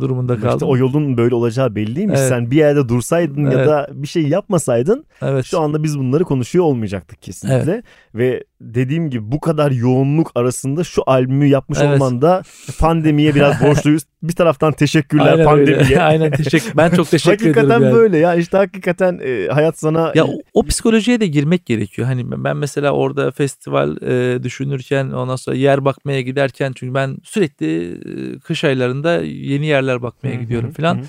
durumunda 0.00 0.36
kaldım. 0.36 0.50
İşte 0.56 0.64
o 0.64 0.76
yolun 0.76 1.16
böyle 1.16 1.34
olacağı 1.34 1.74
belliymiş. 1.74 2.18
Evet. 2.18 2.28
Sen 2.28 2.50
bir 2.50 2.56
yerde 2.56 2.88
dursaydın 2.88 3.44
ya 3.44 3.52
Evet. 3.52 3.66
da 3.68 3.88
bir 3.92 4.08
şey 4.08 4.28
yapmasaydın 4.28 5.04
evet. 5.22 5.44
şu 5.44 5.60
anda 5.60 5.82
biz 5.82 5.98
bunları 5.98 6.24
konuşuyor 6.24 6.64
olmayacaktık 6.64 7.22
kesinlikle. 7.22 7.82
Ve 8.14 8.44
dediğim 8.60 9.10
gibi 9.10 9.32
bu 9.32 9.40
kadar 9.40 9.70
yoğunluk 9.70 10.32
arasında 10.34 10.84
şu 10.84 11.02
albümü 11.06 11.46
yapmış 11.46 11.78
Evet. 11.82 11.94
olman 12.00 12.22
da 12.22 12.42
pandemiye 12.78 13.34
biraz 13.34 13.60
borçluyuz. 13.62 14.02
Bir 14.22 14.32
taraftan 14.32 14.72
teşekkürler 14.72 15.32
Aynen 15.32 15.44
pandemiye. 15.44 15.76
öyle. 15.78 16.02
Aynen 16.02 16.30
teşekkür. 16.30 16.76
Ben 16.76 16.90
çok 16.90 17.06
teşekkür 17.10 17.44
hakikaten 17.44 17.66
ederim. 17.66 17.82
yani. 17.82 17.94
böyle 17.94 18.18
ya 18.18 18.34
işte 18.34 18.56
hakikaten 18.56 19.20
e, 19.24 19.48
hayat 19.52 19.78
sana 19.78 20.12
Ya 20.14 20.24
o, 20.24 20.32
o 20.54 20.62
psikolojiye 20.62 21.20
de 21.20 21.26
girmek 21.26 21.66
gerekiyor. 21.66 22.08
Hani 22.08 22.44
ben- 22.44 22.56
mesela 22.56 22.90
orada 22.90 23.30
festival 23.30 23.96
e, 24.02 24.42
düşünürken 24.42 25.10
ondan 25.10 25.36
sonra 25.36 25.56
yer 25.56 25.84
bakmaya 25.84 26.20
giderken 26.20 26.72
çünkü 26.76 26.94
ben 26.94 27.18
sürekli 27.24 27.92
e, 28.34 28.38
kış 28.38 28.64
aylarında 28.64 29.12
yeni 29.22 29.66
yerler 29.66 30.02
bakmaya 30.02 30.34
Hı 30.34 30.38
hı, 30.38 30.42
gidiyorum 30.42 30.68
hı 30.68 30.72
falan. 30.74 30.94
hı. 30.96 31.00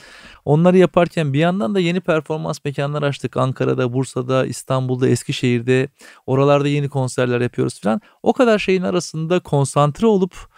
Onları 0.45 0.77
yaparken 0.77 1.33
bir 1.33 1.39
yandan 1.39 1.75
da 1.75 1.79
yeni 1.79 1.99
performans 1.99 2.59
mekanları 2.65 3.05
açtık. 3.05 3.37
Ankara'da, 3.37 3.93
Bursa'da, 3.93 4.45
İstanbul'da, 4.45 5.07
Eskişehir'de. 5.07 5.87
Oralarda 6.25 6.67
yeni 6.67 6.89
konserler 6.89 7.41
yapıyoruz 7.41 7.81
falan. 7.81 8.01
O 8.23 8.33
kadar 8.33 8.59
şeyin 8.59 8.81
arasında 8.81 9.39
konsantre 9.39 10.07
olup 10.07 10.50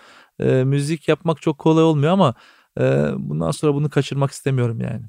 e, 0.43 0.63
müzik 0.63 1.07
yapmak 1.07 1.41
çok 1.41 1.57
kolay 1.57 1.83
olmuyor 1.83 2.11
ama 2.11 2.33
e, 2.79 2.83
bundan 3.17 3.51
sonra 3.51 3.73
bunu 3.73 3.89
kaçırmak 3.89 4.31
istemiyorum 4.31 4.81
yani. 4.81 5.01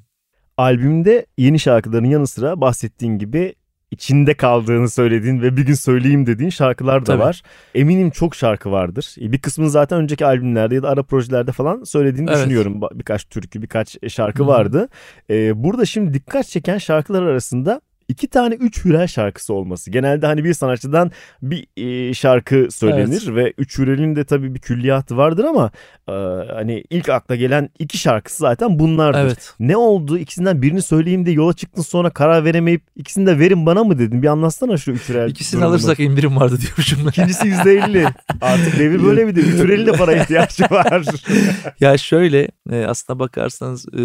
albümde 0.57 1.25
yeni 1.37 1.59
şarkıların 1.59 2.05
yanı 2.05 2.27
sıra 2.27 2.61
bahsettiğin 2.61 3.17
gibi 3.17 3.55
içinde 3.91 4.33
kaldığını 4.33 4.89
söylediğin 4.89 5.41
ve 5.41 5.57
bir 5.57 5.65
gün 5.65 5.73
söyleyeyim 5.73 6.25
dediğin 6.25 6.49
şarkılar 6.49 7.01
da 7.01 7.05
Tabii. 7.05 7.19
var. 7.19 7.41
Eminim 7.75 8.09
çok 8.09 8.35
şarkı 8.35 8.71
vardır. 8.71 9.15
E, 9.21 9.31
Bir 9.31 9.41
kısmını 9.41 9.69
zaten 9.69 9.99
önceki 10.01 10.25
albümlerde 10.25 10.75
ya 10.75 10.83
da 10.83 10.89
ara 10.89 11.03
projelerde 11.03 11.51
falan 11.51 11.83
söylediğini 11.83 12.29
Evet. 12.29 12.39
düşünüyorum. 12.39 12.81
Birkaç 12.93 13.25
türkü, 13.25 13.61
birkaç 13.61 14.11
şarkı 14.13 14.39
Hı 14.39 14.43
hı. 14.43 14.47
vardı. 14.47 14.89
Ee, 15.29 15.63
burada 15.63 15.85
şimdi 15.85 16.13
dikkat 16.13 16.47
çeken 16.47 16.77
şarkılar 16.77 17.23
arasında 17.23 17.81
iki 18.07 18.27
tane 18.27 18.55
üç 18.55 18.85
hürel 18.85 19.07
şarkısı 19.07 19.53
olması. 19.53 19.91
Genelde 19.91 20.25
hani 20.25 20.43
bir 20.43 20.53
sanatçıdan 20.53 21.11
bir 21.41 21.67
e, 21.77 22.13
şarkı 22.13 22.67
söylenir 22.71 23.35
ve 23.35 23.53
üç 23.57 23.77
hürelin 23.77 24.15
de 24.15 24.23
tabii 24.23 24.55
bir 24.55 24.59
külliyatı 24.59 25.17
vardır 25.17 25.43
ama 25.43 25.71
e, 26.07 26.11
hani 26.53 26.83
ilk 26.89 27.09
akla 27.09 27.35
gelen 27.35 27.69
iki 27.79 27.97
şarkısı 27.97 28.37
zaten 28.37 28.79
bunlardır. 28.79 29.19
Evet. 29.19 29.53
Ne 29.59 29.77
oldu? 29.77 30.17
İkisinden 30.17 30.61
birini 30.61 30.81
söyleyeyim 30.81 31.25
diye 31.25 31.35
yola 31.35 31.53
çıktın 31.53 31.81
sonra 31.81 32.09
karar 32.09 32.45
veremeyip 32.45 32.81
ikisini 32.95 33.27
de 33.27 33.39
verin 33.39 33.65
bana 33.65 33.83
mı 33.83 33.99
dedin? 33.99 34.21
Bir 34.21 34.27
anlatsana 34.27 34.77
şu 34.77 34.91
üçürel 34.91 35.29
İkisini 35.29 35.61
durumunu. 35.61 35.75
alırsak 35.75 35.99
indirim 35.99 36.35
vardı 36.35 36.57
diyormuşum. 36.61 37.07
İkincisi 37.09 37.47
%50. 37.47 38.13
Artık 38.41 38.79
devir 38.79 39.03
böyle 39.03 39.25
midir? 39.25 39.43
Üçürelin 39.43 39.85
de 39.85 39.91
para 39.91 40.15
ihtiyacı 40.15 40.63
var. 40.63 41.03
ya 41.79 41.97
şöyle 41.97 42.47
e, 42.71 42.85
aslına 42.85 43.19
bakarsanız 43.19 43.85
e, 43.93 44.01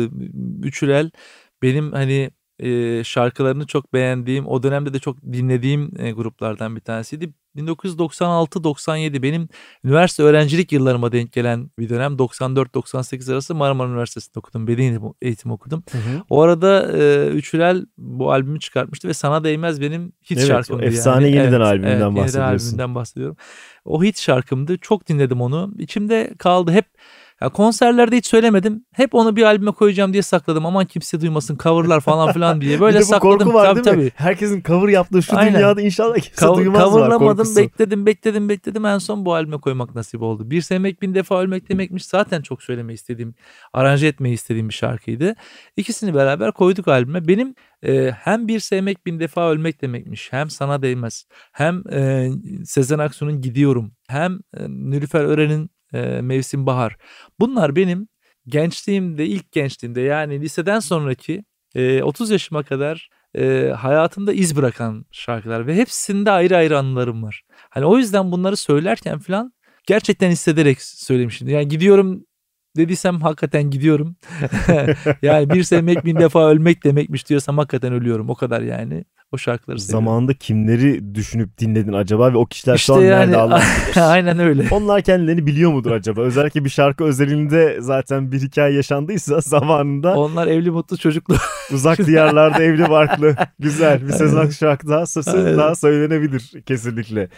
Üçürel 0.62 1.11
benim 1.62 1.92
hani 1.92 2.30
e, 2.62 3.04
şarkılarını 3.04 3.66
çok 3.66 3.92
beğendiğim 3.92 4.46
o 4.46 4.62
dönemde 4.62 4.94
de 4.94 4.98
çok 4.98 5.22
dinlediğim 5.22 5.90
e, 5.98 6.10
gruplardan 6.12 6.76
bir 6.76 6.80
tanesiydi. 6.80 7.32
1996-97 7.56 9.22
benim 9.22 9.48
üniversite 9.84 10.22
öğrencilik 10.22 10.72
yıllarıma 10.72 11.12
denk 11.12 11.32
gelen 11.32 11.70
bir 11.78 11.88
dönem. 11.88 12.12
94-98 12.12 13.32
arası 13.32 13.54
Marmara 13.54 13.88
Üniversitesi'nde 13.88 14.38
okudum. 14.38 14.66
Beden 14.66 14.82
eğitim, 14.82 15.02
eğitim 15.22 15.50
okudum. 15.50 15.82
O 16.30 16.42
arada 16.42 16.92
e, 16.98 17.26
Üçürel 17.28 17.86
bu 17.98 18.32
albümü 18.32 18.60
çıkartmıştı 18.60 19.08
ve 19.08 19.14
Sana 19.14 19.44
Değmez 19.44 19.80
benim 19.80 20.12
hit 20.30 20.38
Evet, 20.38 20.46
şarkımdı. 20.48 20.82
efsane 20.84 21.24
yani. 21.28 21.36
yeniden 21.36 21.52
Evet, 21.52 21.66
albümünden 21.66 21.90
evet, 21.90 22.00
yeniden 22.00 22.16
bahsediyorsun. 22.16 22.40
albümünden 22.66 22.94
bahsediyorum. 22.94 23.36
O 23.84 24.02
hit 24.02 24.18
şarkımdı. 24.18 24.78
Çok 24.78 25.08
dinledim 25.08 25.40
onu. 25.40 25.74
İçimde 25.78 26.34
kaldı. 26.38 26.70
Hep 26.72 26.84
ya 27.42 27.49
konserlerde 27.49 28.16
hiç 28.16 28.26
söylemedim. 28.26 28.85
Hep 28.92 29.14
onu 29.14 29.37
bir 29.37 29.42
albüme 29.42 29.70
koyacağım 29.70 30.12
diye 30.12 30.23
sakladım. 30.23 30.66
Aman 30.66 30.85
kimse 30.87 31.20
duymasın 31.20 31.59
coverlar 31.62 32.00
falan 32.00 32.32
filan 32.32 32.61
diye. 32.61 32.80
Böyle 32.80 32.99
bir 32.99 33.02
de 33.02 33.06
bu 33.06 33.09
sakladım. 33.09 33.38
korku 33.38 33.54
var 33.54 33.66
tabii, 33.66 33.85
değil 33.85 33.97
mi? 33.97 34.11
tabii. 34.11 34.12
Herkesin 34.25 34.62
cover 34.62 34.88
yaptığı 34.88 35.23
şu 35.23 35.37
Aynen. 35.37 35.54
dünyada 35.54 35.80
inşallah 35.80 36.14
kimse 36.14 36.47
Kav- 36.47 36.56
duymaz 36.56 36.82
var 36.82 36.90
coverlamadım, 36.90 37.37
korkusu. 37.37 37.56
bekledim, 37.56 38.06
bekledim, 38.06 38.49
bekledim. 38.49 38.85
En 38.87 38.99
son 38.99 39.25
bu 39.25 39.35
albüme 39.35 39.59
koymak 39.61 39.94
nasip 39.94 40.23
oldu. 40.23 40.50
Bir 40.50 40.61
sevmek 40.62 41.02
bin 41.02 41.14
defa 41.14 41.40
ölmek 41.40 41.68
demekmiş. 41.68 42.04
Zaten 42.04 42.42
çok 42.42 42.62
söylemeyi 42.62 42.94
istediğim, 42.94 43.35
aranje 43.73 44.06
etmeyi 44.06 44.35
istediğim 44.35 44.68
bir 44.68 44.75
şarkıydı. 44.75 45.35
İkisini 45.76 46.14
beraber 46.14 46.52
koyduk 46.52 46.88
albüme. 46.88 47.28
Benim 47.28 47.54
e, 47.87 48.11
hem 48.11 48.49
bir 48.49 48.61
sevmek 48.61 49.06
bin 49.06 49.20
defa 49.20 49.50
ölmek 49.50 49.82
demekmiş. 49.82 50.32
Hem 50.32 50.50
sana 50.50 50.82
değmez. 50.82 51.25
Hem 51.52 51.82
e, 51.92 52.28
Sezen 52.64 52.99
Aksu'nun 52.99 53.40
Gidiyorum. 53.40 53.92
Hem 54.09 54.32
e, 54.56 54.68
Nilüfer 54.68 55.25
Ören'in 55.25 55.70
e, 55.94 56.00
Mevsim 56.20 56.66
Bahar. 56.66 56.97
Bunlar 57.40 57.76
benim 57.76 58.09
gençliğimde, 58.47 59.26
ilk 59.26 59.52
gençliğimde 59.52 60.00
yani 60.00 60.40
liseden 60.40 60.80
sonraki 60.80 61.44
e, 61.75 62.02
30 62.02 62.30
yaşıma 62.30 62.62
kadar 62.62 63.09
e, 63.35 63.73
hayatımda 63.76 64.32
iz 64.32 64.56
bırakan 64.56 65.04
şarkılar 65.12 65.66
ve 65.66 65.75
hepsinde 65.75 66.30
ayrı 66.30 66.56
ayrı 66.56 66.78
anılarım 66.78 67.23
var. 67.23 67.42
Hani 67.70 67.85
o 67.85 67.99
yüzden 67.99 68.32
bunları 68.32 68.56
söylerken 68.56 69.18
falan 69.18 69.52
gerçekten 69.87 70.30
hissederek 70.30 70.82
söylemişim. 70.82 71.49
Yani 71.49 71.68
gidiyorum 71.68 72.25
dediysem 72.76 73.20
hakikaten 73.20 73.70
gidiyorum. 73.70 74.16
yani 75.23 75.50
bir 75.50 75.62
sevmek 75.62 76.04
bin 76.04 76.16
defa 76.16 76.50
ölmek 76.50 76.85
demekmiş 76.85 77.28
diyorsam 77.28 77.59
hakikaten 77.59 77.92
ölüyorum. 77.92 78.30
O 78.30 78.35
kadar 78.35 78.62
yani. 78.62 79.04
O 79.32 79.38
şarkıları 79.38 79.80
seviyorum. 79.80 80.04
Zamanında 80.06 80.34
kimleri 80.34 81.14
düşünüp 81.14 81.58
dinledin 81.58 81.92
acaba 81.92 82.32
ve 82.32 82.37
o 82.37 82.46
kişiler 82.46 82.75
İşte 82.75 82.87
şu 82.87 82.94
an 82.94 83.00
yani- 83.00 83.20
nerede 83.20 83.37
Allah 83.40 83.62
bilir. 83.92 84.10
Aynen 84.10 84.38
öyle. 84.38 84.66
Onlar 84.70 85.02
kendilerini 85.02 85.46
biliyor 85.46 85.72
mudur 85.72 85.90
acaba? 85.90 86.20
Özellikle 86.20 86.64
bir 86.64 86.70
şarkı 86.70 87.04
özelinde 87.04 87.76
zaten 87.80 88.32
bir 88.32 88.40
hikaye 88.40 88.75
yaşandıysa 88.75 89.40
zamanında 89.44 90.16
Onlar 90.16 90.46
evli 90.46 90.70
mutlu 90.70 90.96
çocuklu. 90.96 91.37
uzak 91.72 92.06
diyarlarda 92.06 92.62
evli 92.62 92.90
barklı. 92.90 93.37
Güzel 93.58 94.06
bir 94.06 94.12
Sezen 94.12 94.37
Aksu 94.37 94.58
şarkı 94.58 94.88
daha, 94.88 95.04
daha 95.56 95.75
söylenebilir 95.75 96.62
kesinlikle. 96.66 97.28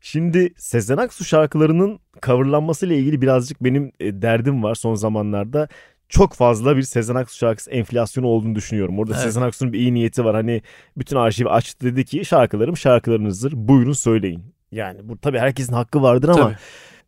Şimdi 0.00 0.52
Sezen 0.56 0.96
Aksu 0.96 1.24
şarkılarının 1.24 1.98
coverlanması 2.22 2.86
ile 2.86 2.98
ilgili 2.98 3.22
birazcık 3.22 3.64
benim 3.64 3.92
e, 4.00 4.22
derdim 4.22 4.62
var 4.62 4.74
son 4.74 4.94
zamanlarda. 4.94 5.68
Çok 6.08 6.34
fazla 6.34 6.76
bir 6.76 6.82
Sezen 6.82 7.14
Aksu 7.14 7.36
şarkısı 7.38 7.70
enflasyonu 7.70 8.26
olduğunu 8.26 8.54
düşünüyorum. 8.54 8.98
Orada 8.98 9.12
Evet. 9.14 9.22
Sezen 9.22 9.42
Aksu'nun 9.42 9.72
bir 9.72 9.78
iyi 9.78 9.94
niyeti 9.94 10.24
var. 10.24 10.34
Hani 10.34 10.62
bütün 10.96 11.16
arşivi 11.16 11.48
açtı 11.48 11.86
dedi 11.86 12.04
ki 12.04 12.24
şarkılarım 12.24 12.76
şarkılarınızdır. 12.76 13.52
Buyurun 13.56 13.92
söyleyin. 13.92 14.42
Yani 14.72 15.00
bu 15.02 15.18
tabii 15.18 15.38
herkesin 15.38 15.72
hakkı 15.72 16.02
vardır 16.02 16.28
ama 16.28 16.42
Tabii. 16.42 16.56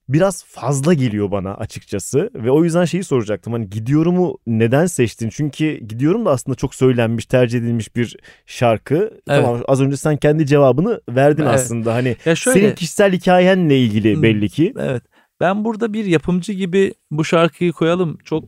biraz 0.09 0.45
fazla 0.45 0.95
geliyor 0.95 1.31
bana 1.31 1.55
açıkçası 1.55 2.31
ve 2.35 2.51
o 2.51 2.65
yüzden 2.65 2.85
şeyi 2.85 3.05
soracaktım 3.05 3.53
hani 3.53 3.71
gidiyorumu 3.71 4.39
neden 4.47 4.87
seçtin 4.87 5.29
çünkü 5.29 5.79
gidiyorum 5.87 6.25
da 6.27 6.31
aslında 6.31 6.55
çok 6.57 6.75
söylenmiş 6.75 7.27
tercih 7.27 7.59
edilmiş 7.59 7.97
bir 7.97 8.17
şarkı 8.47 9.21
tamam 9.27 9.61
az 9.69 9.81
önce 9.81 9.97
sen 9.97 10.17
kendi 10.17 10.47
cevabını 10.47 11.01
verdin 11.09 11.43
Evet. 11.43 11.55
aslında 11.55 11.95
hani 11.95 12.17
Ya 12.25 12.35
şöyle. 12.37 12.61
senin 12.61 12.75
kişisel 12.75 13.13
hikayenle 13.13 13.79
ilgili 13.79 14.23
belli 14.23 14.49
ki 14.49 14.75
Evet. 14.79 15.03
Ben 15.41 15.65
burada 15.65 15.93
bir 15.93 16.05
yapımcı 16.05 16.53
gibi 16.53 16.95
bu 17.11 17.25
şarkıyı 17.25 17.73
koyalım. 17.73 18.19
Çok 18.25 18.45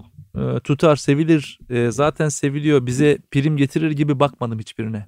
tutar, 0.64 0.96
sevilir. 0.96 1.58
E, 1.70 1.90
zaten 1.90 2.28
seviliyor. 2.28 2.87
Bize 2.87 3.18
prim 3.30 3.56
getirir 3.56 3.90
gibi 3.90 4.20
bakmadım 4.20 4.58
hiçbirine. 4.58 5.06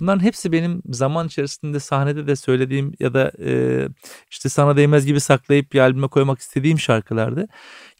Bunların 0.00 0.22
hepsi 0.22 0.52
benim 0.52 0.82
zaman 0.90 1.26
içerisinde 1.26 1.80
sahnede 1.80 2.26
de 2.26 2.36
söylediğim 2.36 2.92
ya 3.00 3.14
da 3.14 3.32
e, 3.44 3.82
işte 4.30 4.48
sana 4.48 4.76
değmez 4.76 5.06
gibi 5.06 5.20
saklayıp 5.20 5.72
bir 5.72 5.78
albüme 5.78 6.08
koymak 6.08 6.38
istediğim 6.38 6.78
şarkılardı. 6.78 7.48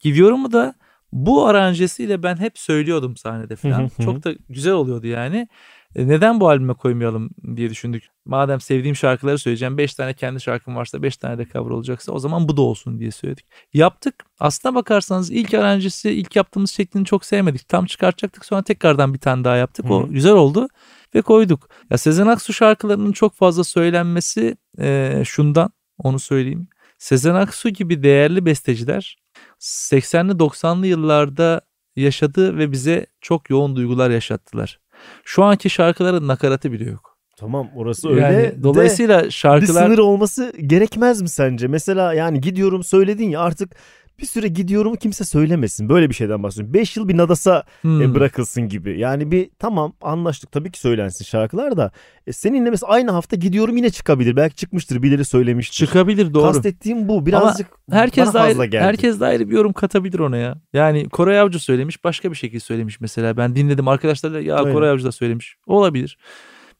Gidiyorum 0.00 0.52
da 0.52 0.74
bu 1.12 1.46
aranjesiyle 1.46 2.22
ben 2.22 2.36
hep 2.36 2.58
söylüyordum 2.58 3.16
sahnede 3.16 3.56
falan. 3.56 3.90
Çok 4.04 4.24
da 4.24 4.34
güzel 4.48 4.72
oluyordu 4.72 5.06
yani. 5.06 5.48
E, 5.94 6.08
Neden 6.08 6.40
bu 6.40 6.48
albüme 6.48 6.74
koymayalım 6.74 7.30
diye 7.56 7.70
düşündük. 7.70 8.08
Madem 8.24 8.60
sevdiğim 8.60 8.96
şarkıları 8.96 9.38
söyleyeceğim. 9.38 9.78
5 9.78 9.94
tane 9.94 10.14
kendi 10.14 10.40
şarkım 10.40 10.76
varsa 10.76 11.02
5 11.02 11.16
tane 11.16 11.38
de 11.38 11.46
cover 11.52 11.70
olacaksa 11.70 12.12
o 12.12 12.18
zaman 12.18 12.48
bu 12.48 12.56
da 12.56 12.62
olsun 12.62 12.98
diye 12.98 13.10
söyledik. 13.10 13.46
Yaptık. 13.74 14.14
Aslına 14.40 14.74
bakarsanız 14.74 15.30
ilk 15.30 15.54
aranjesi 15.54 16.10
ilk 16.10 16.36
yaptığımız 16.36 16.70
şeklini 16.70 17.04
çok 17.04 17.24
sevmedik. 17.24 17.68
Tam 17.68 17.86
çıkartacaktık 17.86 18.44
sonra 18.44 18.62
tekrardan 18.62 19.14
bir 19.14 19.18
tane 19.18 19.44
daha 19.44 19.56
yaptık. 19.56 19.84
Hı 19.88 19.92
O 19.94 20.08
güzel 20.08 20.32
oldu. 20.32 20.68
ve 21.14 21.22
koyduk. 21.22 21.68
Ya 21.90 21.98
Sezen 21.98 22.26
Aksu 22.26 22.52
şarkılarının 22.52 23.12
çok 23.12 23.34
fazla 23.34 23.64
söylenmesi 23.64 24.56
e, 24.78 25.22
şundan 25.26 25.70
onu 25.98 26.18
söyleyeyim. 26.18 26.68
Sezen 26.98 27.34
Aksu 27.34 27.68
gibi 27.68 28.02
değerli 28.02 28.46
besteciler 28.46 29.16
80'li 29.60 30.32
90'lı 30.32 30.86
yıllarda 30.86 31.60
yaşadı 31.96 32.58
ve 32.58 32.72
bize 32.72 33.06
çok 33.20 33.50
yoğun 33.50 33.76
duygular 33.76 34.10
yaşattılar. 34.10 34.80
Şu 35.24 35.44
anki 35.44 35.70
şarkıların 35.70 36.28
nakaratı 36.28 36.72
bile 36.72 36.84
yok. 36.84 37.16
Tamam 37.38 37.68
orası 37.76 38.08
öyle. 38.08 38.20
Yani 38.20 38.62
dolayısıyla 38.62 39.30
şarkılar 39.30 39.84
bir 39.84 39.86
sınır 39.86 39.98
olması 39.98 40.52
gerekmez 40.66 41.22
mi 41.22 41.28
sence? 41.28 41.68
Mesela 41.68 42.14
yani 42.14 42.40
gidiyorum 42.40 42.84
söyledin 42.84 43.28
ya 43.30 43.40
artık 43.40 43.76
bir 44.18 44.26
süre 44.26 44.48
gidiyorumu 44.48 44.96
kimse 44.96 45.24
söylemesin. 45.24 45.88
Böyle 45.88 46.08
bir 46.08 46.14
şeyden 46.14 46.42
bahsediyorum. 46.42 46.74
5 46.74 46.96
yıl 46.96 47.08
bir 47.08 47.16
nadasa 47.16 47.64
Hmm. 47.80 48.02
e, 48.02 48.14
bırakılsın 48.14 48.68
gibi. 48.68 48.98
Yani 49.00 49.30
bir 49.30 49.50
tamam 49.58 49.92
anlaştık 50.00 50.52
tabii 50.52 50.70
ki 50.70 50.80
söylensin 50.80 51.24
şarkılar 51.24 51.76
da. 51.76 51.90
E, 52.26 52.32
seninle 52.32 52.70
mesela 52.70 52.92
aynı 52.92 53.10
hafta 53.10 53.36
gidiyorum 53.36 53.76
yine 53.76 53.90
çıkabilir. 53.90 54.36
Belki 54.36 54.54
çıkmıştır 54.54 55.02
birileri 55.02 55.24
söylemiştir. 55.24 55.86
çıkabilir 55.86 56.34
doğru. 56.34 56.52
Kastettiğim 56.52 57.08
bu. 57.08 57.26
Birazcık 57.26 57.66
Herkes 57.90 58.24
bana 58.24 58.32
fazla 58.32 58.62
ayrı, 58.62 58.70
geldi. 58.70 58.84
herkes 58.84 59.20
de 59.20 59.24
ayrı 59.26 59.50
bir 59.50 59.54
yorum 59.54 59.72
katabilir 59.72 60.18
ona 60.18 60.36
ya. 60.36 60.54
Yani 60.72 61.08
Koray 61.08 61.40
Avcı 61.40 61.58
söylemiş 61.60 62.04
başka 62.04 62.30
bir 62.30 62.36
şekilde 62.36 62.60
söylemiş 62.60 63.00
mesela. 63.00 63.36
Ben 63.36 63.56
dinledim 63.56 63.88
arkadaşlarla 63.88 64.40
ya 64.40 64.56
Aynen. 64.56 64.72
Koray 64.72 64.90
Avcı 64.90 65.04
da 65.04 65.12
söylemiş. 65.12 65.56
Olabilir. 65.66 66.18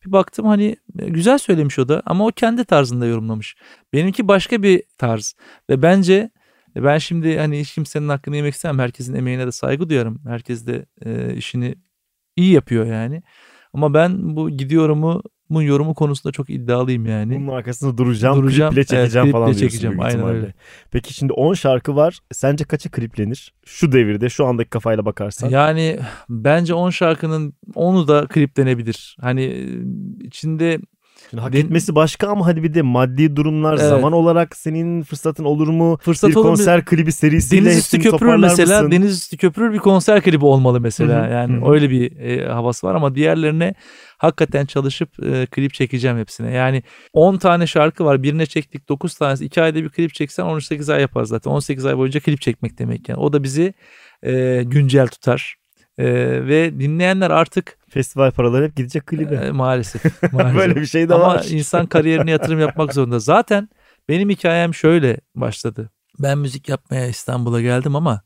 Bir 0.07 0.13
baktım 0.13 0.47
hani 0.47 0.77
e, 0.99 1.07
güzel 1.09 1.39
söylemiş 1.39 1.79
o 1.79 1.89
da 1.89 2.03
ama 2.07 2.27
o 2.27 2.31
kendi 2.31 2.65
tarzında 2.65 3.07
yorumlamış. 3.07 3.57
Benimki 3.93 4.29
başka 4.29 4.63
bir 4.63 4.83
tarz 4.99 5.35
ve 5.71 5.83
bence 5.83 6.31
e, 6.77 6.85
ben 6.85 6.99
şimdi 6.99 7.39
hani 7.39 7.61
hiç 7.61 7.75
kimsenin 7.75 8.09
hakkını 8.09 8.37
yemek 8.37 8.55
istemem. 8.55 8.79
Herkesin 8.79 9.15
emeğine 9.15 9.47
de 9.47 9.53
saygı 9.53 9.89
duyarım. 9.89 10.21
Herkes 10.27 10.67
de 10.67 10.87
e, 11.05 11.35
işini 11.35 11.75
iyi 12.37 12.53
yapıyor 12.53 12.87
yani. 12.87 13.23
Ama 13.73 13.95
ben 13.95 14.37
bu 14.37 14.51
gidiyorumu 14.51 15.23
bu 15.51 15.63
yorumu 15.63 15.95
konusunda 15.95 16.33
çok 16.33 16.51
iddialıyım 16.51 17.07
yani. 17.07 17.35
Bunun 17.41 17.57
arkasında 17.57 17.99
duracağım, 17.99 18.43
Duracağım, 18.43 18.75
kliple 18.75 18.81
evet, 18.81 18.89
çekeceğim 18.89 19.25
kliple 19.25 19.33
falan 19.33 19.47
diyorsun 19.47 19.61
çekeceğim, 19.61 19.93
büyük 19.93 20.05
aynen 20.05 20.17
ihtimalle. 20.17 20.37
öyle. 20.39 20.55
Peki 20.91 21.15
şimdi 21.15 21.33
10 21.33 21.55
şarkı 21.55 21.97
var. 21.97 22.19
Sence 22.33 22.65
kaça 22.65 22.91
kliplenir? 22.91 23.55
Şu 23.65 23.93
devirde, 23.93 24.29
şu 24.29 24.47
andaki 24.47 24.71
kafayla 24.71 25.05
bakarsan. 25.05 25.49
Yani 25.49 25.99
bence 26.29 26.75
10 26.75 26.91
şarkının 26.91 27.55
10'u 27.75 28.09
da 28.09 28.27
kliplenebilir. 28.27 29.17
Hani 29.21 29.69
içinde 30.21 30.79
Şimdi 31.31 31.41
hak 31.41 31.55
etmesi 31.55 31.95
başka 31.95 32.29
ama 32.29 32.47
hadi 32.47 32.63
bir 32.63 32.75
de 32.75 32.83
maddi 32.83 33.37
durumlar 33.37 33.73
Evet. 33.73 33.89
zaman 33.89 34.13
olarak 34.13 34.57
senin 34.57 35.03
fırsatın 35.03 35.45
olur 35.45 35.69
mu? 35.69 35.99
fırsat 36.03 36.31
bir 36.31 36.37
olur 36.37 36.49
konser 36.49 36.85
klibi 36.85 37.13
serisiyle 37.13 37.65
Deniz 37.65 37.79
Üstü 37.79 38.03
toparlar 38.03 38.37
mesela 38.37 38.83
mısın? 38.83 38.91
Deniz 38.91 39.13
Üstü 39.13 39.37
Köprülür 39.37 39.73
bir 39.73 39.79
konser 39.79 40.21
klibi 40.21 40.45
olmalı 40.45 40.81
mesela. 40.81 41.23
Hı 41.23 41.29
hı, 41.29 41.33
yani 41.33 41.57
hı 41.57 41.67
hı. 41.67 41.73
öyle 41.73 41.91
bir 41.91 42.19
e, 42.19 42.49
havası 42.49 42.87
var 42.87 42.95
ama 42.95 43.15
diğerlerine 43.15 43.75
hakikaten 44.19 44.67
çalışıp 44.67 45.25
e, 45.25 45.47
klip 45.47 45.75
çekeceğim 45.75 46.19
hepsine. 46.19 46.53
Yani 46.53 46.83
10 47.13 47.37
tane 47.37 47.67
şarkı 47.67 48.05
var. 48.05 48.23
Birine 48.23 48.47
çektik 48.47 48.89
9 48.89 49.15
tanesi. 49.15 49.45
2 49.45 49.63
ayda 49.63 49.83
bir 49.83 49.89
klip 49.89 50.15
çeksen 50.15 50.45
18 50.45 50.91
ay 50.91 51.01
yapar 51.01 51.25
zaten. 51.25 51.51
18 51.51 51.87
ay 51.87 51.99
boyunca 51.99 52.21
klip 52.21 52.41
çekmek 52.41 52.79
demek 52.79 53.09
yani. 53.09 53.19
O 53.19 53.33
da 53.33 53.43
bizi 53.43 53.75
e, 54.23 54.63
güncel 54.67 55.09
tutar. 55.09 55.57
E, 55.99 56.07
ve 56.47 56.81
dinleyenler 56.81 57.31
artık 57.31 57.79
Festival 57.89 58.31
paraları 58.31 58.65
hep 58.65 58.77
gidecek 58.77 59.07
klibe. 59.07 59.35
e, 59.35 59.51
maalesef, 59.51 60.23
maalesef. 60.33 60.57
Böyle 60.57 60.77
bir 60.77 60.87
şey 60.87 61.09
de 61.09 61.15
Ama 61.15 61.27
var. 61.27 61.47
insan 61.51 61.87
kariyerine 61.87 62.31
yatırım 62.31 62.61
yapmak 62.61 62.95
zorunda. 62.95 63.19
Zaten 63.19 63.69
benim 64.09 64.31
hikayem 64.31 64.75
şöyle 64.75 65.21
başladı. 65.35 65.91
Ben 66.19 66.39
müzik 66.39 66.69
yapmaya 66.69 67.07
İstanbul'a 67.07 67.61
geldim 67.61 67.97
ama 67.97 68.23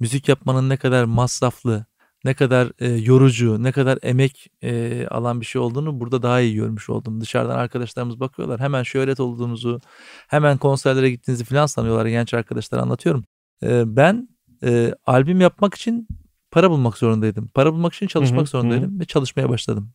müzik 0.00 0.28
yapmanın 0.28 0.68
ne 0.68 0.76
kadar 0.76 1.04
masraflı, 1.04 1.86
ne 2.24 2.34
kadar 2.34 2.72
e, 2.78 2.88
yorucu, 2.88 3.62
ne 3.62 3.72
kadar 3.72 3.98
emek 4.02 4.50
e, 4.62 5.06
alan 5.10 5.40
bir 5.40 5.46
şey 5.46 5.60
olduğunu 5.62 6.00
burada 6.00 6.22
daha 6.22 6.40
iyi 6.40 6.54
görmüş 6.54 6.90
oldum. 6.90 7.20
Dışarıdan 7.20 7.58
arkadaşlarımız 7.58 8.20
bakıyorlar. 8.20 8.60
Hemen 8.60 8.82
şöhret 8.82 9.20
olduğunuzu, 9.20 9.80
hemen 10.28 10.58
konserlere 10.58 11.10
gittiğinizi 11.10 11.44
falan 11.44 11.66
sanıyorlar. 11.66 12.06
Genç 12.06 12.34
arkadaşlar 12.34 12.78
anlatıyorum. 12.78 13.24
E, 13.62 13.96
ben 13.96 14.28
e, 14.64 14.94
albüm 15.06 15.40
yapmak 15.40 15.74
için 15.74 16.08
para 16.54 16.70
bulmak 16.70 16.98
zorundaydım. 16.98 17.50
Para 17.54 17.72
bulmak 17.72 17.94
için 17.94 18.06
çalışmak 18.06 18.40
Hı 18.40 18.42
hı, 18.42 18.46
zorundaydım 18.46 19.00
ve 19.00 19.04
çalışmaya 19.04 19.48
başladım. 19.48 19.92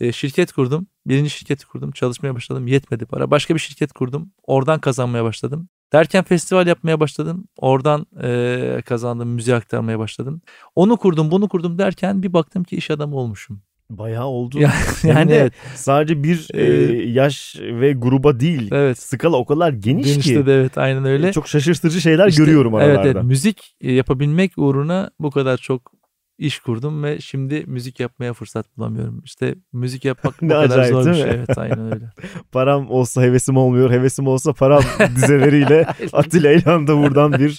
E, 0.00 0.12
şirket 0.12 0.52
kurdum. 0.52 0.86
Birinci 1.06 1.30
şirketi 1.30 1.66
kurdum. 1.66 1.92
Çalışmaya 1.92 2.34
başladım. 2.34 2.66
Yetmedi 2.66 3.06
para. 3.06 3.30
Başka 3.30 3.54
bir 3.54 3.60
şirket 3.60 3.92
kurdum. 3.92 4.32
Oradan 4.42 4.80
kazanmaya 4.80 5.24
başladım. 5.24 5.68
Derken 5.92 6.24
festival 6.24 6.66
yapmaya 6.66 7.00
başladım. 7.00 7.44
Oradan 7.56 8.06
e, 8.22 8.82
kazandım. 8.86 9.28
Müziğe 9.28 9.56
aktarmaya 9.56 9.98
başladım. 9.98 10.42
Onu 10.74 10.96
kurdum, 10.96 11.30
bunu 11.30 11.48
kurdum 11.48 11.78
derken 11.78 12.22
bir 12.22 12.32
baktım 12.32 12.64
ki 12.64 12.76
iş 12.76 12.90
adamı 12.90 13.16
olmuşum. 13.16 13.62
Bayağı 13.90 14.26
oldu. 14.26 14.58
Yani 15.04 15.32
evet. 15.32 15.52
Sadece 15.74 16.22
bir 16.22 16.48
e, 16.54 16.62
Ee, 16.62 17.10
yaş 17.10 17.56
ve 17.60 17.92
gruba 17.92 18.40
değil. 18.40 18.68
Evet. 18.72 18.98
Skala 18.98 19.36
o 19.36 19.44
kadar 19.44 19.72
geniş 19.72 20.06
Genişte 20.06 20.34
ki. 20.34 20.46
de 20.46 20.54
evet 20.54 20.78
aynen 20.78 21.04
öyle. 21.04 21.32
Çok 21.32 21.48
şaşırtıcı 21.48 22.00
şeyler 22.00 22.28
İşte, 22.28 22.42
görüyorum 22.44 22.74
aralarda. 22.74 23.02
Evet, 23.02 23.16
evet 23.16 23.24
müzik 23.24 23.76
e, 23.80 23.92
yapabilmek 23.92 24.52
uğruna 24.56 25.10
bu 25.20 25.30
kadar 25.30 25.56
çok 25.56 25.92
iş 26.38 26.58
kurdum 26.58 27.02
ve 27.02 27.20
şimdi 27.20 27.64
müzik 27.66 28.00
yapmaya 28.00 28.32
fırsat 28.32 28.66
bulamıyorum. 28.76 29.22
İşte 29.24 29.54
müzik 29.72 30.04
yapmak 30.04 30.42
bu 30.42 30.46
Ne 30.48 30.52
kadar 30.52 30.64
acayip, 30.78 30.92
zor 30.92 31.06
bir 31.06 31.14
şey. 31.14 31.24
mi? 31.24 31.30
Evet 31.34 31.58
aynen 31.58 31.92
öyle. 31.92 32.04
Param 32.52 32.90
olsa 32.90 33.22
hevesim 33.22 33.56
olmuyor. 33.56 33.90
Hevesim 33.90 34.26
olsa 34.26 34.52
param 34.52 34.82
dizeleriyle 35.16 35.86
Atilla 36.12 36.50
İlhan'ı 36.52 36.86
da 36.86 36.96
buradan 37.02 37.32
bir 37.32 37.58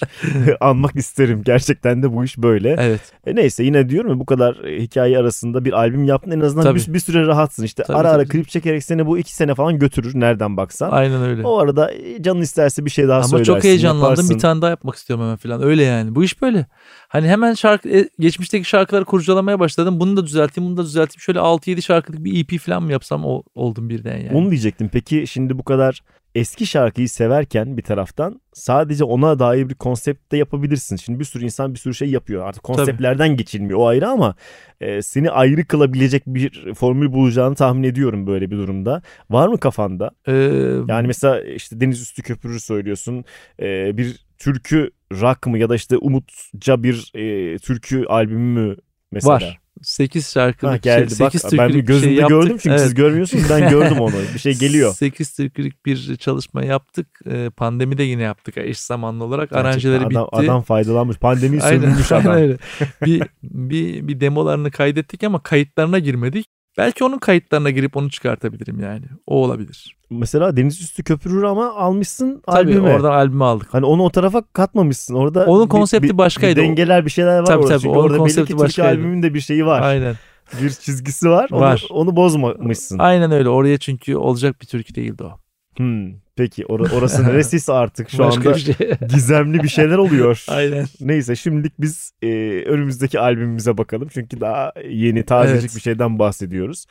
anmak 0.60 0.96
isterim. 0.96 1.42
Gerçekten 1.44 2.02
de 2.02 2.12
bu 2.12 2.24
iş 2.24 2.38
böyle. 2.38 2.76
Evet. 2.80 3.00
E 3.26 3.34
neyse 3.34 3.64
yine 3.64 3.88
diyorum 3.88 4.10
ya 4.10 4.18
bu 4.18 4.26
kadar 4.26 4.64
e, 4.64 4.82
hikaye 4.82 5.18
arasında 5.18 5.64
bir 5.64 5.72
albüm 5.72 6.04
yaptın 6.04 6.30
en 6.30 6.40
azından 6.40 6.62
Tabii. 6.64 6.78
bir, 6.78 6.94
bir 6.94 6.98
süre 7.00 7.26
rahatsın. 7.26 7.64
İşte 7.64 7.82
Tabii, 7.82 7.96
ara 7.96 8.10
ara 8.10 8.16
tabii. 8.22 8.28
klip 8.28 8.48
çekerek 8.48 8.84
seni 8.84 9.06
bu 9.06 9.18
iki 9.18 9.34
sene 9.34 9.54
falan 9.54 9.78
götürür 9.78 10.12
nereden 10.14 10.56
baksan. 10.56 10.90
Aynen 10.90 11.22
öyle. 11.22 11.46
O 11.46 11.58
arada 11.58 11.92
e, 11.92 12.22
canın 12.22 12.40
isterse 12.42 12.84
bir 12.84 12.90
şey 12.90 13.08
daha 13.08 13.18
Ama 13.18 13.28
söylersin. 13.28 13.52
çok 13.54 13.64
heyecanlandım. 13.64 14.10
yaparsın. 14.10 14.34
Bir 14.36 14.40
tane 14.40 14.62
daha 14.62 14.70
yapmak 14.70 14.94
istiyorum 14.94 15.24
hemen 15.24 15.36
falan. 15.36 15.62
Öyle 15.62 15.82
yani. 15.82 16.14
Bu 16.14 16.24
iş 16.24 16.42
böyle. 16.42 16.66
Hani 17.08 17.28
hemen 17.28 17.54
şarkı 17.54 17.88
e, 17.88 18.08
geçmişteki 18.66 18.70
şarkıları 18.70 19.04
kurcalamaya 19.04 19.60
başladım. 19.60 20.00
Bunu 20.00 20.16
da 20.16 20.26
düzelteyim, 20.26 20.70
bunu 20.70 20.76
da 20.76 20.82
düzelteyim. 20.82 21.20
Şöyle 21.20 21.38
6-7 21.38 21.82
şarkılık 21.82 22.24
bir 22.24 22.40
EP 22.40 22.60
falan 22.60 22.82
mı 22.82 22.92
yapsam 22.92 23.24
o, 23.24 23.42
oldum 23.54 23.88
birden 23.88 24.18
yani. 24.18 24.36
Onu 24.36 24.50
diyecektim. 24.50 24.88
Peki 24.92 25.26
şimdi 25.26 25.58
bu 25.58 25.62
kadar 25.62 26.02
eski 26.34 26.66
şarkıyı 26.66 27.08
severken 27.08 27.76
bir 27.76 27.82
taraftan 27.82 28.40
sadece 28.52 29.04
ona 29.04 29.38
dair 29.38 29.68
bir 29.68 29.74
konsept 29.74 30.32
de 30.32 30.36
yapabilirsin. 30.36 30.96
Şimdi 30.96 31.18
bir 31.18 31.24
sürü 31.24 31.44
insan 31.44 31.74
bir 31.74 31.78
sürü 31.78 31.94
şey 31.94 32.10
yapıyor. 32.10 32.44
Artık 32.46 32.62
konseptlerden 32.62 33.36
geçilmiyor 33.36 33.78
o 33.78 33.86
ayrı 33.86 34.08
ama 34.08 34.34
e, 34.80 35.02
seni 35.02 35.30
ayrı 35.30 35.64
kılabilecek 35.64 36.22
bir 36.26 36.74
formül 36.74 37.12
bulacağını 37.12 37.54
tahmin 37.54 37.82
ediyorum 37.82 38.26
böyle 38.26 38.50
bir 38.50 38.56
durumda. 38.56 39.02
Var 39.30 39.48
mı 39.48 39.58
kafanda? 39.58 40.10
Ee, 40.28 40.32
Yani 40.88 41.06
mesela 41.06 41.40
işte 41.40 41.80
Deniz 41.80 42.00
Üstü 42.02 42.22
Köprürü 42.22 42.60
söylüyorsun. 42.60 43.24
E, 43.60 43.96
bir 43.96 44.26
türkü 44.38 44.90
rock 45.12 45.46
mı 45.46 45.58
ya 45.58 45.68
da 45.68 45.74
işte 45.74 45.96
Umutça 45.98 46.82
bir 46.82 47.10
e, 47.14 47.58
türkü 47.58 48.04
albümü 48.04 48.60
mü 48.60 48.76
mesela? 49.12 49.34
Var. 49.34 49.58
8 49.82 50.32
şarkılık 50.32 50.72
Ha, 50.72 50.76
geldi. 50.76 51.16
şey, 51.16 51.26
Bak 51.26 51.32
8 51.32 51.58
ben 51.58 51.66
türkülük 51.68 51.82
bir 51.82 51.86
gözümde 51.86 52.06
şey 52.08 52.14
yaptık. 52.14 52.42
gördüm 52.42 52.56
çünkü 52.62 52.68
Evet. 52.70 52.80
siz 52.80 52.94
görmüyorsunuz 52.94 53.44
ben 53.50 53.70
gördüm 53.70 54.00
onu. 54.00 54.14
Bir 54.34 54.38
şey 54.38 54.54
geliyor. 54.58 54.94
8 54.94 55.36
türkülük 55.36 55.86
bir 55.86 56.16
çalışma 56.16 56.64
yaptık. 56.64 57.20
Ee, 57.30 57.50
pandemide 57.56 58.02
yine 58.02 58.22
yaptık 58.22 58.56
eş 58.58 58.78
zamanlı 58.80 59.24
olarak. 59.24 59.50
Gerçekten 59.50 59.70
Aranjeleri 59.70 59.98
adam, 60.06 60.10
bitti. 60.10 60.36
Adam 60.36 60.62
faydalanmış. 60.62 61.16
Pandemiyi 61.18 61.62
Aynen, 61.62 61.80
sömürmüş 61.80 62.12
aynen 62.12 62.24
adam. 62.26 62.36
öyle. 62.36 62.56
bir, 63.04 63.22
bir, 63.42 64.08
bir 64.08 64.20
demolarını 64.20 64.70
kaydettik 64.70 65.24
ama 65.24 65.42
kayıtlarına 65.42 65.98
girmedik. 65.98 66.46
Belki 66.78 67.04
onun 67.04 67.18
kayıtlarına 67.18 67.70
girip 67.70 67.96
onu 67.96 68.10
çıkartabilirim 68.10 68.80
yani. 68.80 69.04
O 69.26 69.44
olabilir. 69.44 69.95
Mesela 70.10 70.56
Deniz 70.56 70.80
Üstü 70.80 71.02
Köprürür 71.04 71.42
ama 71.42 71.74
almışsın 71.74 72.42
Tabii 72.46 72.56
albüme. 72.58 72.94
oradan 72.94 73.12
albümü 73.12 73.44
aldık. 73.44 73.68
Hani 73.74 73.86
onu 73.86 74.02
o 74.02 74.10
tarafa 74.10 74.42
katmamışsın. 74.52 75.14
Orada 75.14 75.44
Onun 75.46 75.64
bir- 75.64 75.68
konsepti 75.68 76.08
bir, 76.12 76.18
başkaydı. 76.18 76.60
Bir 76.60 76.66
dengeler 76.68 77.04
bir 77.04 77.10
şeyler 77.10 77.38
var 77.38 77.44
Tabii, 77.46 77.56
orada. 77.58 77.68
tabii, 77.68 77.80
Çünkü 77.82 77.98
onun 77.98 78.04
orada 78.10 78.24
belli 78.24 78.44
ki 78.44 78.58
başkaydı. 78.58 78.88
albümünün 78.90 79.22
de 79.22 79.34
bir 79.34 79.40
şeyi 79.40 79.66
var. 79.66 79.82
Aynen. 79.82 80.14
Bir 80.62 80.70
çizgisi 80.70 81.30
var. 81.30 81.48
Onu, 81.52 81.60
Var. 81.60 81.84
onu 81.90 82.16
bozmamışsın. 82.16 82.98
Aynen 82.98 83.32
öyle. 83.32 83.48
Oraya 83.48 83.78
çünkü 83.78 84.16
olacak 84.16 84.60
bir 84.60 84.66
türkü 84.66 84.94
değildi 84.94 85.22
o. 85.24 85.38
Hmm, 85.76 86.06
peki 86.36 86.62
or- 86.62 86.94
orası 86.98 87.24
neresiyse 87.28 87.72
artık 87.72 88.10
şu 88.10 88.18
Başka 88.18 88.40
anda 88.48 88.54
bir 88.54 88.60
şey. 88.60 88.74
gizemli 89.08 89.62
bir 89.62 89.68
şeyler 89.68 89.98
oluyor. 89.98 90.44
Aynen. 90.48 90.86
Neyse 91.00 91.36
şimdilik 91.36 91.72
biz 91.80 92.12
e, 92.22 92.26
önümüzdeki 92.66 93.20
albümümüze 93.20 93.78
bakalım. 93.78 94.08
Çünkü 94.14 94.40
daha 94.40 94.72
yeni 94.90 95.22
tazecik 95.22 95.60
Evet. 95.64 95.76
bir 95.76 95.80
şeyden 95.80 96.18
bahsediyoruz. 96.18 96.86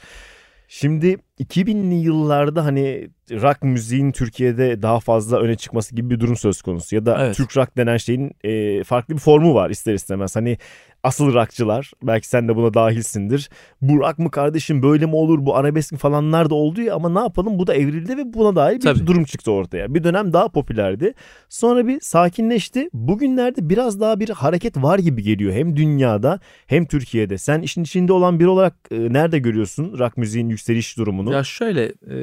Şimdi 0.67 1.17
2000'li 1.39 1.95
yıllarda 1.95 2.65
hani 2.65 3.09
rock 3.31 3.63
müziğin 3.63 4.11
Türkiye'de 4.11 4.81
daha 4.81 4.99
fazla 4.99 5.39
öne 5.39 5.55
çıkması 5.55 5.95
gibi 5.95 6.09
bir 6.09 6.19
durum 6.19 6.35
söz 6.35 6.61
konusu. 6.61 6.95
Ya 6.95 7.05
da 7.05 7.25
Evet. 7.25 7.35
Türk 7.35 7.57
rock 7.57 7.77
denen 7.77 7.97
şeyin 7.97 8.31
e, 8.43 8.83
farklı 8.83 9.13
bir 9.13 9.19
formu 9.19 9.55
var 9.55 9.69
ister 9.69 9.93
istemez. 9.93 10.35
Hani 10.35 10.57
asıl 11.03 11.33
rockçılar 11.33 11.91
belki 12.03 12.27
sen 12.27 12.47
de 12.47 12.55
buna 12.55 12.73
dahilsindir. 12.73 13.49
Bu 13.81 13.99
rock 13.99 14.19
mı 14.19 14.31
kardeşim 14.31 14.83
böyle 14.83 15.05
mi 15.05 15.15
olur 15.15 15.45
bu 15.45 15.55
arabesk 15.55 15.97
falanlar 15.97 16.49
da 16.49 16.55
oldu 16.55 16.81
ya 16.81 16.95
ama 16.95 17.09
ne 17.09 17.19
yapalım 17.19 17.59
bu 17.59 17.67
da 17.67 17.73
evrildi 17.73 18.17
ve 18.17 18.33
buna 18.33 18.55
dair 18.55 18.75
bir 18.75 18.81
Tabii. 18.81 19.07
durum 19.07 19.23
çıktı 19.23 19.51
ortaya. 19.51 19.93
Bir 19.93 20.03
dönem 20.03 20.33
daha 20.33 20.49
popülerdi. 20.49 21.13
Sonra 21.49 21.87
bir 21.87 21.99
sakinleşti. 21.99 22.89
Bugünlerde 22.93 23.69
biraz 23.69 23.99
daha 23.99 24.19
bir 24.19 24.29
hareket 24.29 24.77
var 24.77 24.99
gibi 24.99 25.23
geliyor. 25.23 25.53
Hem 25.53 25.75
dünyada 25.75 26.39
hem 26.67 26.85
Türkiye'de. 26.85 27.37
Sen 27.37 27.61
işin 27.61 27.83
içinde 27.83 28.13
olan 28.13 28.39
biri 28.39 28.47
olarak 28.47 28.75
e, 28.91 29.13
nerede 29.13 29.39
görüyorsun 29.39 29.99
rock 29.99 30.17
müziğin 30.17 30.49
yükseliş 30.49 30.97
durumunu? 30.97 31.24
Ya 31.33 31.43
şöyle 31.43 31.83
e, 31.85 32.15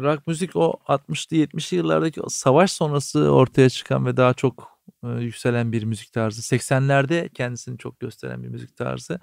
rock 0.00 0.26
müzik 0.26 0.56
o 0.56 0.74
60'lı 0.86 1.36
70'li 1.36 1.76
yıllardaki 1.76 2.20
savaş 2.28 2.72
sonrası 2.72 3.30
ortaya 3.32 3.70
çıkan 3.70 4.06
ve 4.06 4.16
daha 4.16 4.34
çok 4.34 4.80
e, 5.04 5.08
yükselen 5.08 5.72
bir 5.72 5.82
müzik 5.84 6.12
tarzı. 6.12 6.42
80'lerde 6.42 7.28
kendisini 7.28 7.78
çok 7.78 8.00
gösteren 8.00 8.42
bir 8.42 8.48
müzik 8.48 8.76
tarzı. 8.76 9.20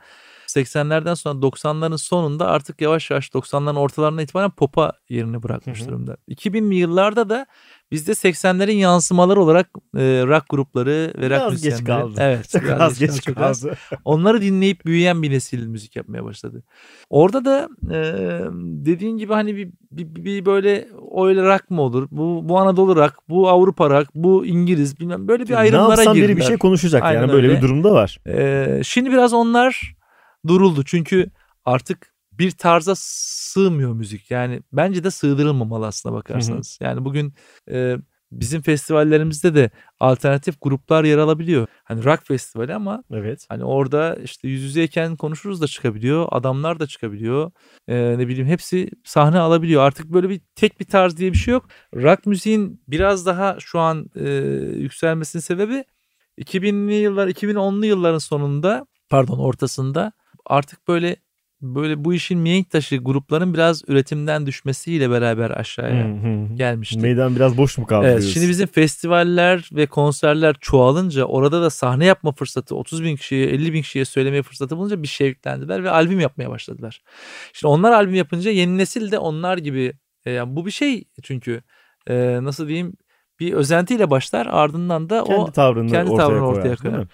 80'lerden 0.49 1.13
sonra 1.13 1.39
90'ların 1.39 1.97
sonunda 1.97 2.47
artık 2.47 2.81
yavaş 2.81 3.11
yavaş 3.11 3.29
90'ların 3.29 3.77
ortalarına 3.77 4.21
itibaren 4.21 4.51
pop'a 4.51 4.91
yerini 5.09 5.43
bırakmış 5.43 5.79
Hı 5.79 5.83
hı. 5.83 5.87
durumda. 5.87 6.17
2000'li 6.29 6.75
yıllarda 6.75 7.29
da 7.29 7.45
bizde 7.91 8.11
80'lerin 8.11 8.71
yansımaları 8.71 9.41
olarak 9.41 9.69
e, 9.97 10.01
rock 10.27 10.49
grupları 10.49 11.13
ve 11.17 11.29
rock 11.29 11.51
Biraz 11.51 11.61
geç 11.61 11.83
kaldı. 11.83 12.13
Evet. 12.17 12.49
Çok 12.49 12.63
biraz 12.63 12.81
az 12.81 12.99
geç 12.99 13.11
geç 13.11 13.23
kaldı, 13.23 13.39
az. 13.39 13.65
Onları 14.05 14.41
dinleyip 14.41 14.85
büyüyen 14.85 15.23
bir 15.23 15.31
nesil 15.31 15.67
müzik 15.67 15.95
yapmaya 15.95 16.23
başladı. 16.23 16.63
Orada 17.09 17.45
da 17.45 17.69
e, 17.91 17.97
dediğin 18.85 19.17
gibi 19.17 19.33
hani 19.33 19.55
bir, 19.55 19.69
bir, 19.91 20.25
bir 20.25 20.45
böyle 20.45 20.87
öyle 21.17 21.43
rock 21.43 21.69
mı 21.69 21.81
olur? 21.81 22.07
Bu, 22.11 22.41
bu 22.49 22.59
Anadolu 22.59 22.95
rock, 22.95 23.13
bu 23.29 23.49
Avrupa 23.49 23.89
rock, 23.89 24.09
bu 24.15 24.45
İngiliz 24.45 24.99
bilmem 24.99 25.27
böyle 25.27 25.43
bir 25.43 25.53
ne 25.53 25.57
ayrımlara 25.57 25.89
yapsan 25.89 26.15
biri 26.15 26.21
girdiler. 26.21 26.37
bir 26.37 26.43
şey 26.43 26.57
konuşacak 26.57 27.03
Aynen 27.03 27.21
yani 27.21 27.31
böyle 27.31 27.47
öyle. 27.47 27.57
bir 27.57 27.61
durumda 27.61 27.93
var. 27.93 28.19
E, 28.27 28.81
şimdi 28.83 29.11
biraz 29.11 29.33
onlar 29.33 29.96
duruldu 30.47 30.83
çünkü 30.85 31.29
artık 31.65 32.13
bir 32.31 32.51
tarza 32.51 32.93
sığmıyor 32.97 33.93
müzik. 33.93 34.31
Yani 34.31 34.61
bence 34.73 35.03
de 35.03 35.11
sığdırılmamalı 35.11 35.87
aslına 35.87 36.13
bakarsanız. 36.15 36.79
Yani 36.81 37.05
bugün 37.05 37.33
e, 37.71 37.97
bizim 38.31 38.61
festivallerimizde 38.61 39.55
de 39.55 39.69
alternatif 39.99 40.61
gruplar 40.61 41.03
yer 41.03 41.17
alabiliyor. 41.17 41.67
Hani 41.83 42.03
rock 42.03 42.27
festivali 42.27 42.73
ama 42.73 43.03
Evet. 43.11 43.45
Hani 43.49 43.63
orada 43.63 44.15
işte 44.15 44.47
yüz 44.47 44.63
yüzeyken 44.63 45.15
konuşuruz 45.15 45.61
da 45.61 45.67
çıkabiliyor. 45.67 46.27
Adamlar 46.31 46.79
da 46.79 46.87
çıkabiliyor. 46.87 47.51
Ee, 47.87 48.15
ne 48.17 48.27
bileyim 48.27 48.47
hepsi 48.47 48.89
sahne 49.03 49.39
alabiliyor. 49.39 49.81
Artık 49.81 50.05
böyle 50.05 50.29
bir 50.29 50.41
tek 50.55 50.79
bir 50.79 50.85
tarz 50.85 51.17
diye 51.17 51.33
bir 51.33 51.37
şey 51.37 51.51
yok. 51.51 51.65
Rock 51.95 52.25
müziğin 52.25 52.81
biraz 52.87 53.25
daha 53.25 53.57
şu 53.59 53.79
an 53.79 54.09
e, 54.15 54.29
yükselmesinin 54.75 55.41
sebebi 55.41 55.83
2000'li 56.39 56.93
yıllar 56.93 57.27
2010'lu 57.27 57.85
yılların 57.85 58.17
sonunda 58.17 58.85
pardon 59.09 59.39
ortasında 59.39 60.11
artık 60.47 60.87
böyle 60.87 61.15
böyle 61.61 62.03
bu 62.05 62.13
işin 62.13 62.39
mihenk 62.39 62.69
taşı 62.69 62.97
grupların 62.97 63.53
biraz 63.53 63.83
üretimden 63.87 64.45
düşmesiyle 64.45 65.09
beraber 65.09 65.49
aşağıya 65.51 66.07
gelmişti. 66.55 66.99
Meydan 66.99 67.35
biraz 67.35 67.57
boş 67.57 67.77
mu 67.77 67.85
kaldı 67.85 68.05
Evet, 68.07 68.17
diyorsun? 68.21 68.33
şimdi 68.33 68.49
bizim 68.49 68.67
festivaller 68.67 69.69
ve 69.71 69.85
konserler 69.85 70.55
çoğalınca 70.61 71.25
orada 71.25 71.61
da 71.61 71.69
sahne 71.69 72.05
yapma 72.05 72.31
fırsatı 72.31 72.75
30 72.75 73.03
bin 73.03 73.15
kişiye 73.15 73.45
50 73.47 73.73
bin 73.73 73.81
kişiye 73.81 74.05
söylemeye 74.05 74.43
fırsatı 74.43 74.77
bulunca 74.77 75.03
bir 75.03 75.07
şevklendiler 75.07 75.83
ve 75.83 75.89
albüm 75.89 76.19
yapmaya 76.19 76.49
başladılar. 76.49 77.01
Şimdi 77.53 77.71
onlar 77.71 77.91
albüm 77.91 78.15
yapınca 78.15 78.51
yeni 78.51 78.77
nesil 78.77 79.11
de 79.11 79.17
onlar 79.19 79.57
gibi 79.57 79.93
e, 80.25 80.31
yani 80.31 80.55
bu 80.55 80.65
bir 80.65 80.71
şey 80.71 81.03
çünkü 81.23 81.61
e, 82.07 82.39
nasıl 82.41 82.67
diyeyim 82.67 82.93
bir 83.39 83.53
özentiyle 83.53 84.09
başlar 84.09 84.47
ardından 84.51 85.09
da 85.09 85.23
kendi 85.23 85.41
o 85.41 85.51
tavrını 85.51 85.91
kendi 85.91 86.11
ortaya 86.11 86.27
tavrını 86.27 86.39
koyar, 86.39 86.57
ortaya 86.57 86.75
koyar. 86.75 87.07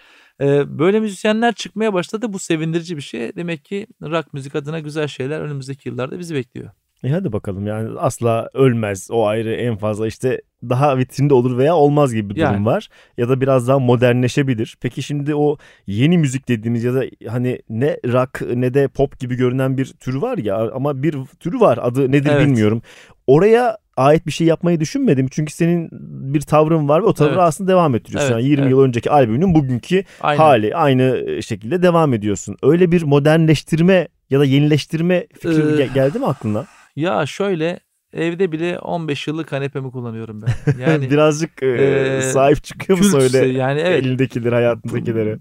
Mi? 0.43 0.49
e, 0.49 0.79
böyle 0.79 0.99
müzisyenler 0.99 1.53
çıkmaya 1.53 1.93
başladı 1.93 2.33
bu 2.33 2.39
sevindirici 2.39 2.97
bir 2.97 3.01
şey. 3.01 3.35
Demek 3.35 3.65
ki 3.65 3.87
rock 4.01 4.33
müzik 4.33 4.55
adına 4.55 4.79
güzel 4.79 5.07
şeyler 5.07 5.41
önümüzdeki 5.41 5.89
yıllarda 5.89 6.19
bizi 6.19 6.35
bekliyor. 6.35 6.69
E 7.03 7.09
hadi 7.09 7.33
bakalım 7.33 7.67
yani 7.67 7.99
asla 7.99 8.49
ölmez 8.53 9.07
o 9.11 9.25
ayrı 9.25 9.53
en 9.53 9.77
fazla 9.77 10.07
işte 10.07 10.41
daha 10.69 10.97
vitrinde 10.97 11.33
olur 11.33 11.57
veya 11.57 11.75
olmaz 11.75 12.13
gibi 12.13 12.29
bir 12.29 12.35
durum 12.35 12.53
Yani. 12.53 12.65
var. 12.65 12.89
Ya 13.17 13.29
da 13.29 13.41
biraz 13.41 13.67
daha 13.67 13.79
modernleşebilir. 13.79 14.77
Peki 14.81 15.03
şimdi 15.03 15.35
o 15.35 15.57
yeni 15.87 16.17
müzik 16.17 16.47
dediğimiz 16.47 16.83
ya 16.83 16.93
da 16.93 17.03
hani 17.27 17.59
ne 17.69 17.97
rock 18.07 18.41
ne 18.55 18.73
de 18.73 18.87
pop 18.87 19.19
gibi 19.19 19.35
görünen 19.35 19.77
bir 19.77 19.85
tür 19.85 20.15
var 20.15 20.37
ya 20.37 20.71
ama 20.71 21.03
bir 21.03 21.15
türü 21.39 21.59
var 21.59 21.79
adı 21.81 22.11
nedir 22.11 22.29
Evet. 22.33 22.47
bilmiyorum. 22.47 22.81
Oraya 23.27 23.77
ait 23.97 24.25
bir 24.27 24.31
şey 24.31 24.47
yapmayı 24.47 24.79
düşünmedim. 24.79 25.27
Çünkü 25.31 25.53
senin 25.53 25.89
bir 26.33 26.41
tavrın 26.41 26.89
var 26.89 27.01
ve 27.01 27.05
o 27.05 27.13
tavrı 27.13 27.29
Evet. 27.29 27.39
aslında 27.39 27.71
devam 27.71 27.95
ettiriyorsun. 27.95 28.33
Evet, 28.33 28.41
Yani 28.43 28.49
20 28.49 28.61
evet. 28.61 28.71
yıl 28.71 28.81
önceki 28.81 29.11
albümünün 29.11 29.55
bugünkü 29.55 30.03
Aynen. 30.21 30.37
hali 30.37 30.75
aynı 30.75 31.25
şekilde 31.43 31.81
devam 31.81 32.13
ediyorsun. 32.13 32.57
Öyle 32.63 32.91
bir 32.91 33.03
modernleştirme 33.03 34.07
ya 34.29 34.39
da 34.39 34.45
yenileştirme 34.45 35.27
fikri 35.33 35.49
Ee, 35.49 35.85
ge- 35.85 35.93
geldi 35.93 36.19
mi 36.19 36.25
aklına? 36.25 36.65
Ya 36.95 37.25
şöyle 37.25 37.79
evde 38.13 38.51
bile 38.51 38.79
15 38.79 39.27
yıllık 39.27 39.47
kanepemi 39.47 39.91
kullanıyorum 39.91 40.41
ben. 40.41 40.81
Yani 40.81 41.09
Birazcık 41.11 41.63
e, 41.63 41.67
e, 41.67 42.21
sahip 42.21 42.63
çıkıyor 42.63 42.99
musun 42.99 43.19
kültse, 43.19 43.39
öyle 43.41 43.57
yani 43.57 43.79
evet. 43.79 44.05
elindekileri 44.05 44.55
hayatındakilere? 44.55 45.37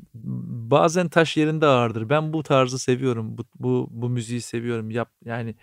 Bazen 0.71 1.09
taş 1.09 1.37
yerinde 1.37 1.67
ağırdır. 1.67 2.09
Ben 2.09 2.33
bu 2.33 2.43
tarzı 2.43 2.79
seviyorum. 2.79 3.39
Bu 3.39 3.45
bu 3.59 3.89
bu 3.91 4.09
müziği 4.09 4.41
seviyorum. 4.41 4.91
Yap 4.91 5.09
yani 5.25 5.55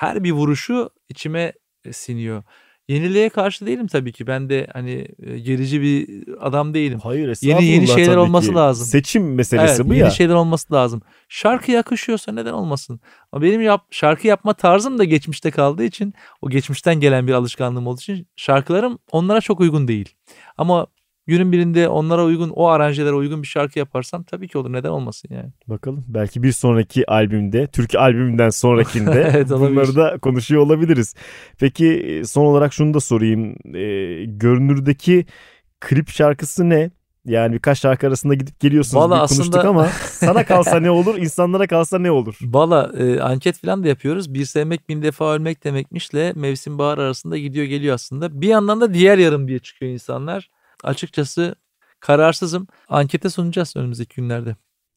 her 0.00 0.24
bir 0.24 0.32
vuruşu 0.32 0.90
içime 1.08 1.52
e, 1.84 1.92
siniyor. 1.92 2.42
Yeniliğe 2.88 3.28
karşı 3.28 3.66
değilim 3.66 3.86
tabii 3.86 4.12
ki. 4.12 4.26
Ben 4.26 4.50
de 4.50 4.66
hani 4.72 5.08
e, 5.22 5.38
gerici 5.38 5.80
bir 5.82 6.24
adam 6.40 6.74
değilim. 6.74 6.98
Hayır 7.02 7.38
Yeni- 7.42 7.64
yeni 7.64 7.86
şeyler 7.88 8.16
olması 8.16 8.48
ki. 8.48 8.54
lazım. 8.54 8.86
Seçim 8.86 9.34
meselesi 9.34 9.74
Evet, 9.82 9.88
bu 9.90 9.94
yeni 9.94 10.04
ya. 10.04 10.10
şeyler 10.10 10.34
olması 10.34 10.74
lazım. 10.74 11.02
Şarkı 11.28 11.70
yakışıyorsa 11.72 12.32
neden 12.32 12.52
olmasın? 12.52 13.00
Ama 13.32 13.42
benim 13.42 13.60
yap, 13.62 13.86
şarkı 13.90 14.26
yapma 14.26 14.52
tarzım 14.54 14.98
da 14.98 15.04
geçmişte 15.04 15.50
kaldığı 15.50 15.84
için, 15.84 16.14
o 16.42 16.50
geçmişten 16.50 17.00
gelen 17.00 17.26
bir 17.26 17.32
alışkanlığım 17.32 17.86
olduğu 17.86 18.00
için 18.00 18.26
şarkılarım 18.36 18.98
onlara 19.12 19.40
çok 19.40 19.60
uygun 19.60 19.88
değil. 19.88 20.14
Ama 20.56 20.86
günün 21.26 21.52
birinde 21.52 21.88
onlara 21.88 22.24
uygun, 22.24 22.50
o 22.50 22.66
aranjelere 22.68 23.12
uygun 23.14 23.42
bir 23.42 23.46
şarkı 23.46 23.78
yaparsam 23.78 24.22
tabii 24.22 24.48
ki 24.48 24.58
olur. 24.58 24.72
Neden 24.72 24.88
olmasın 24.88 25.28
yani? 25.32 25.50
Bakalım 25.66 26.04
belki 26.08 26.42
bir 26.42 26.52
sonraki 26.52 27.10
albümde, 27.10 27.66
Türk 27.66 27.94
albümünden 27.94 28.50
sonrakinde 28.50 29.30
Evet, 29.34 29.50
bunları 29.50 29.96
da 29.96 30.18
konuşuyor 30.18 30.62
olabiliriz. 30.62 31.14
Peki 31.58 31.86
e, 31.88 32.24
son 32.24 32.44
olarak 32.44 32.72
şunu 32.72 32.94
da 32.94 33.00
sorayım. 33.00 33.56
E, 33.74 34.24
görünürdeki 34.24 35.26
klip 35.80 36.08
şarkısı 36.08 36.68
ne? 36.70 36.90
Yani 37.24 37.54
birkaç 37.54 37.80
şarkı 37.80 38.06
arasında 38.06 38.34
gidip 38.34 38.60
geliyorsunuz 38.60 38.94
Vallahi 39.04 39.22
bir 39.24 39.28
konuştuk 39.36 39.54
aslında- 39.54 39.68
ama 39.68 39.88
sana 40.10 40.44
kalsa 40.44 40.80
ne 40.80 40.90
olur, 40.90 41.18
insanlara 41.18 41.66
kalsa 41.66 41.98
ne 41.98 42.10
olur? 42.10 42.38
Valla 42.42 42.92
e, 42.98 43.20
anket 43.20 43.58
falan 43.58 43.84
da 43.84 43.88
yapıyoruz. 43.88 44.34
Bir 44.34 44.44
sevmek 44.44 44.88
bin 44.88 45.02
defa 45.02 45.34
ölmek 45.34 45.64
demekmişle 45.64 46.32
mevsim 46.36 46.78
bahar 46.78 46.98
arasında 46.98 47.38
gidiyor 47.38 47.66
geliyor 47.66 47.94
aslında. 47.94 48.40
Bir 48.40 48.48
yandan 48.48 48.80
da 48.80 48.94
diğer 48.94 49.18
yarım 49.18 49.48
diye 49.48 49.58
çıkıyor 49.58 49.92
insanlar. 49.92 50.50
Açıkçası 50.84 51.54
kararsızım. 52.00 52.66
Ankete 52.88 53.30
sunacağız 53.30 53.76
önümüzdeki 53.76 54.16
günlerde. 54.16 54.56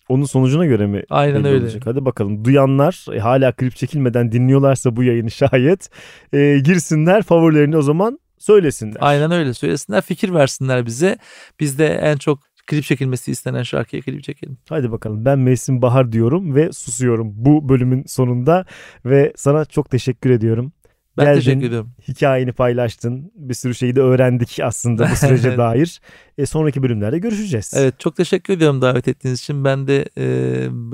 Onun 0.10 0.26
sonucuna 0.26 0.66
göre 0.66 0.88
mi 0.88 1.04
Aynen 1.10 1.46
öyle. 1.46 1.64
olacak? 1.64 1.82
Hadi 1.86 2.06
bakalım. 2.06 2.46
Duyanlar 2.46 3.06
e, 3.14 3.20
hala 3.20 3.52
klip 3.52 3.76
çekilmeden 3.76 4.32
dinliyorlarsa 4.32 4.96
bu 4.96 5.04
yayını 5.04 5.32
şayet 5.52 5.90
e, 6.34 6.60
girsinler 6.64 7.24
favorilerini 7.24 7.78
o 7.78 7.82
zaman 7.82 8.20
söylesinler. 8.38 8.98
Aynen 9.00 9.32
öyle 9.32 9.54
söylesinler 9.54 10.02
fikir 10.02 10.34
versinler 10.34 10.86
bize. 10.86 11.18
Biz 11.60 11.80
de 11.80 11.88
en 11.88 12.18
çok 12.18 12.40
klip 12.68 12.84
çekilmesi 12.84 13.32
istenen 13.32 13.64
şarkıya 13.64 14.02
klip 14.02 14.24
çekelim. 14.24 14.58
Hadi 14.70 14.92
bakalım 14.92 15.26
ben 15.26 15.40
mevsim 15.40 15.82
bahar 15.82 16.12
diyorum 16.12 16.56
ve 16.56 16.72
susuyorum 16.72 17.32
bu 17.36 17.70
bölümün 17.70 18.04
sonunda 18.08 18.66
ve 19.06 19.34
sana 19.36 19.66
çok 19.66 19.90
teşekkür 19.90 20.30
ediyorum. 20.30 20.72
Ben 21.20 21.26
Geldin, 21.26 21.40
teşekkür 21.40 21.68
ediyorum. 21.68 21.92
Hikayeni 22.08 22.52
paylaştın. 22.52 23.32
Bir 23.36 23.54
sürü 23.54 23.76
şeyi 23.76 23.96
de 23.96 24.02
öğrendik 24.02 24.60
aslında 24.64 25.10
bu 25.12 25.16
sürece 25.16 25.48
Evet. 25.48 25.58
dair. 25.58 26.02
E, 26.38 26.46
sonraki 26.46 26.84
bölümlerde 26.84 27.20
görüşeceğiz. 27.20 27.74
Evet 27.78 28.00
çok 28.00 28.16
teşekkür 28.16 28.54
ediyorum 28.54 28.82
davet 28.82 29.08
ettiğiniz 29.08 29.40
için. 29.40 29.64
Ben 29.64 29.88
de 29.88 30.06
e, 30.18 30.26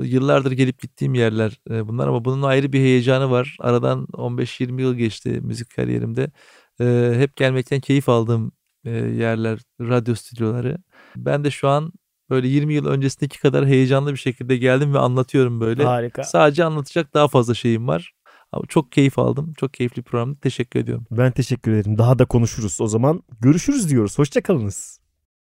yıllardır 0.02 0.52
gelip 0.52 0.80
gittiğim 0.80 1.14
yerler 1.14 1.60
e, 1.70 1.88
bunlar 1.88 2.08
ama 2.08 2.24
bunun 2.24 2.42
ayrı 2.42 2.72
bir 2.72 2.80
heyecanı 2.80 3.30
var. 3.30 3.56
Aradan 3.60 4.06
15-20 4.12 4.80
yıl 4.80 4.94
geçti 4.94 5.40
müzik 5.42 5.76
kariyerimde. 5.76 6.30
E, 6.80 7.14
hep 7.18 7.36
gelmekten 7.36 7.80
keyif 7.80 8.08
aldığım 8.08 8.52
e, 8.84 8.90
yerler, 8.90 9.58
radyo 9.80 10.14
stüdyoları. 10.14 10.78
Ben 11.16 11.44
de 11.44 11.50
şu 11.50 11.68
an 11.68 11.92
böyle 12.30 12.48
20 12.48 12.74
yıl 12.74 12.86
öncesindeki 12.86 13.40
kadar 13.40 13.66
heyecanlı 13.66 14.12
bir 14.12 14.18
şekilde 14.18 14.56
geldim 14.56 14.94
ve 14.94 14.98
anlatıyorum 14.98 15.60
böyle. 15.60 15.84
Harika. 15.84 16.24
Sadece 16.24 16.64
anlatacak 16.64 17.14
daha 17.14 17.28
fazla 17.28 17.54
şeyim 17.54 17.88
var. 17.88 18.12
Ama 18.52 18.66
çok 18.68 18.92
keyif 18.92 19.18
aldım. 19.18 19.52
Çok 19.56 19.74
keyifli 19.74 19.96
bir 19.96 20.02
programdı. 20.02 20.40
Teşekkür 20.40 20.80
ediyorum. 20.80 21.06
Ben 21.10 21.32
teşekkür 21.32 21.72
ederim. 21.72 21.98
Daha 21.98 22.18
da 22.18 22.24
konuşuruz 22.24 22.80
o 22.80 22.86
zaman. 22.86 23.22
Görüşürüz 23.40 23.90
diyoruz. 23.90 24.18
Hoşçakalınız. 24.18 25.05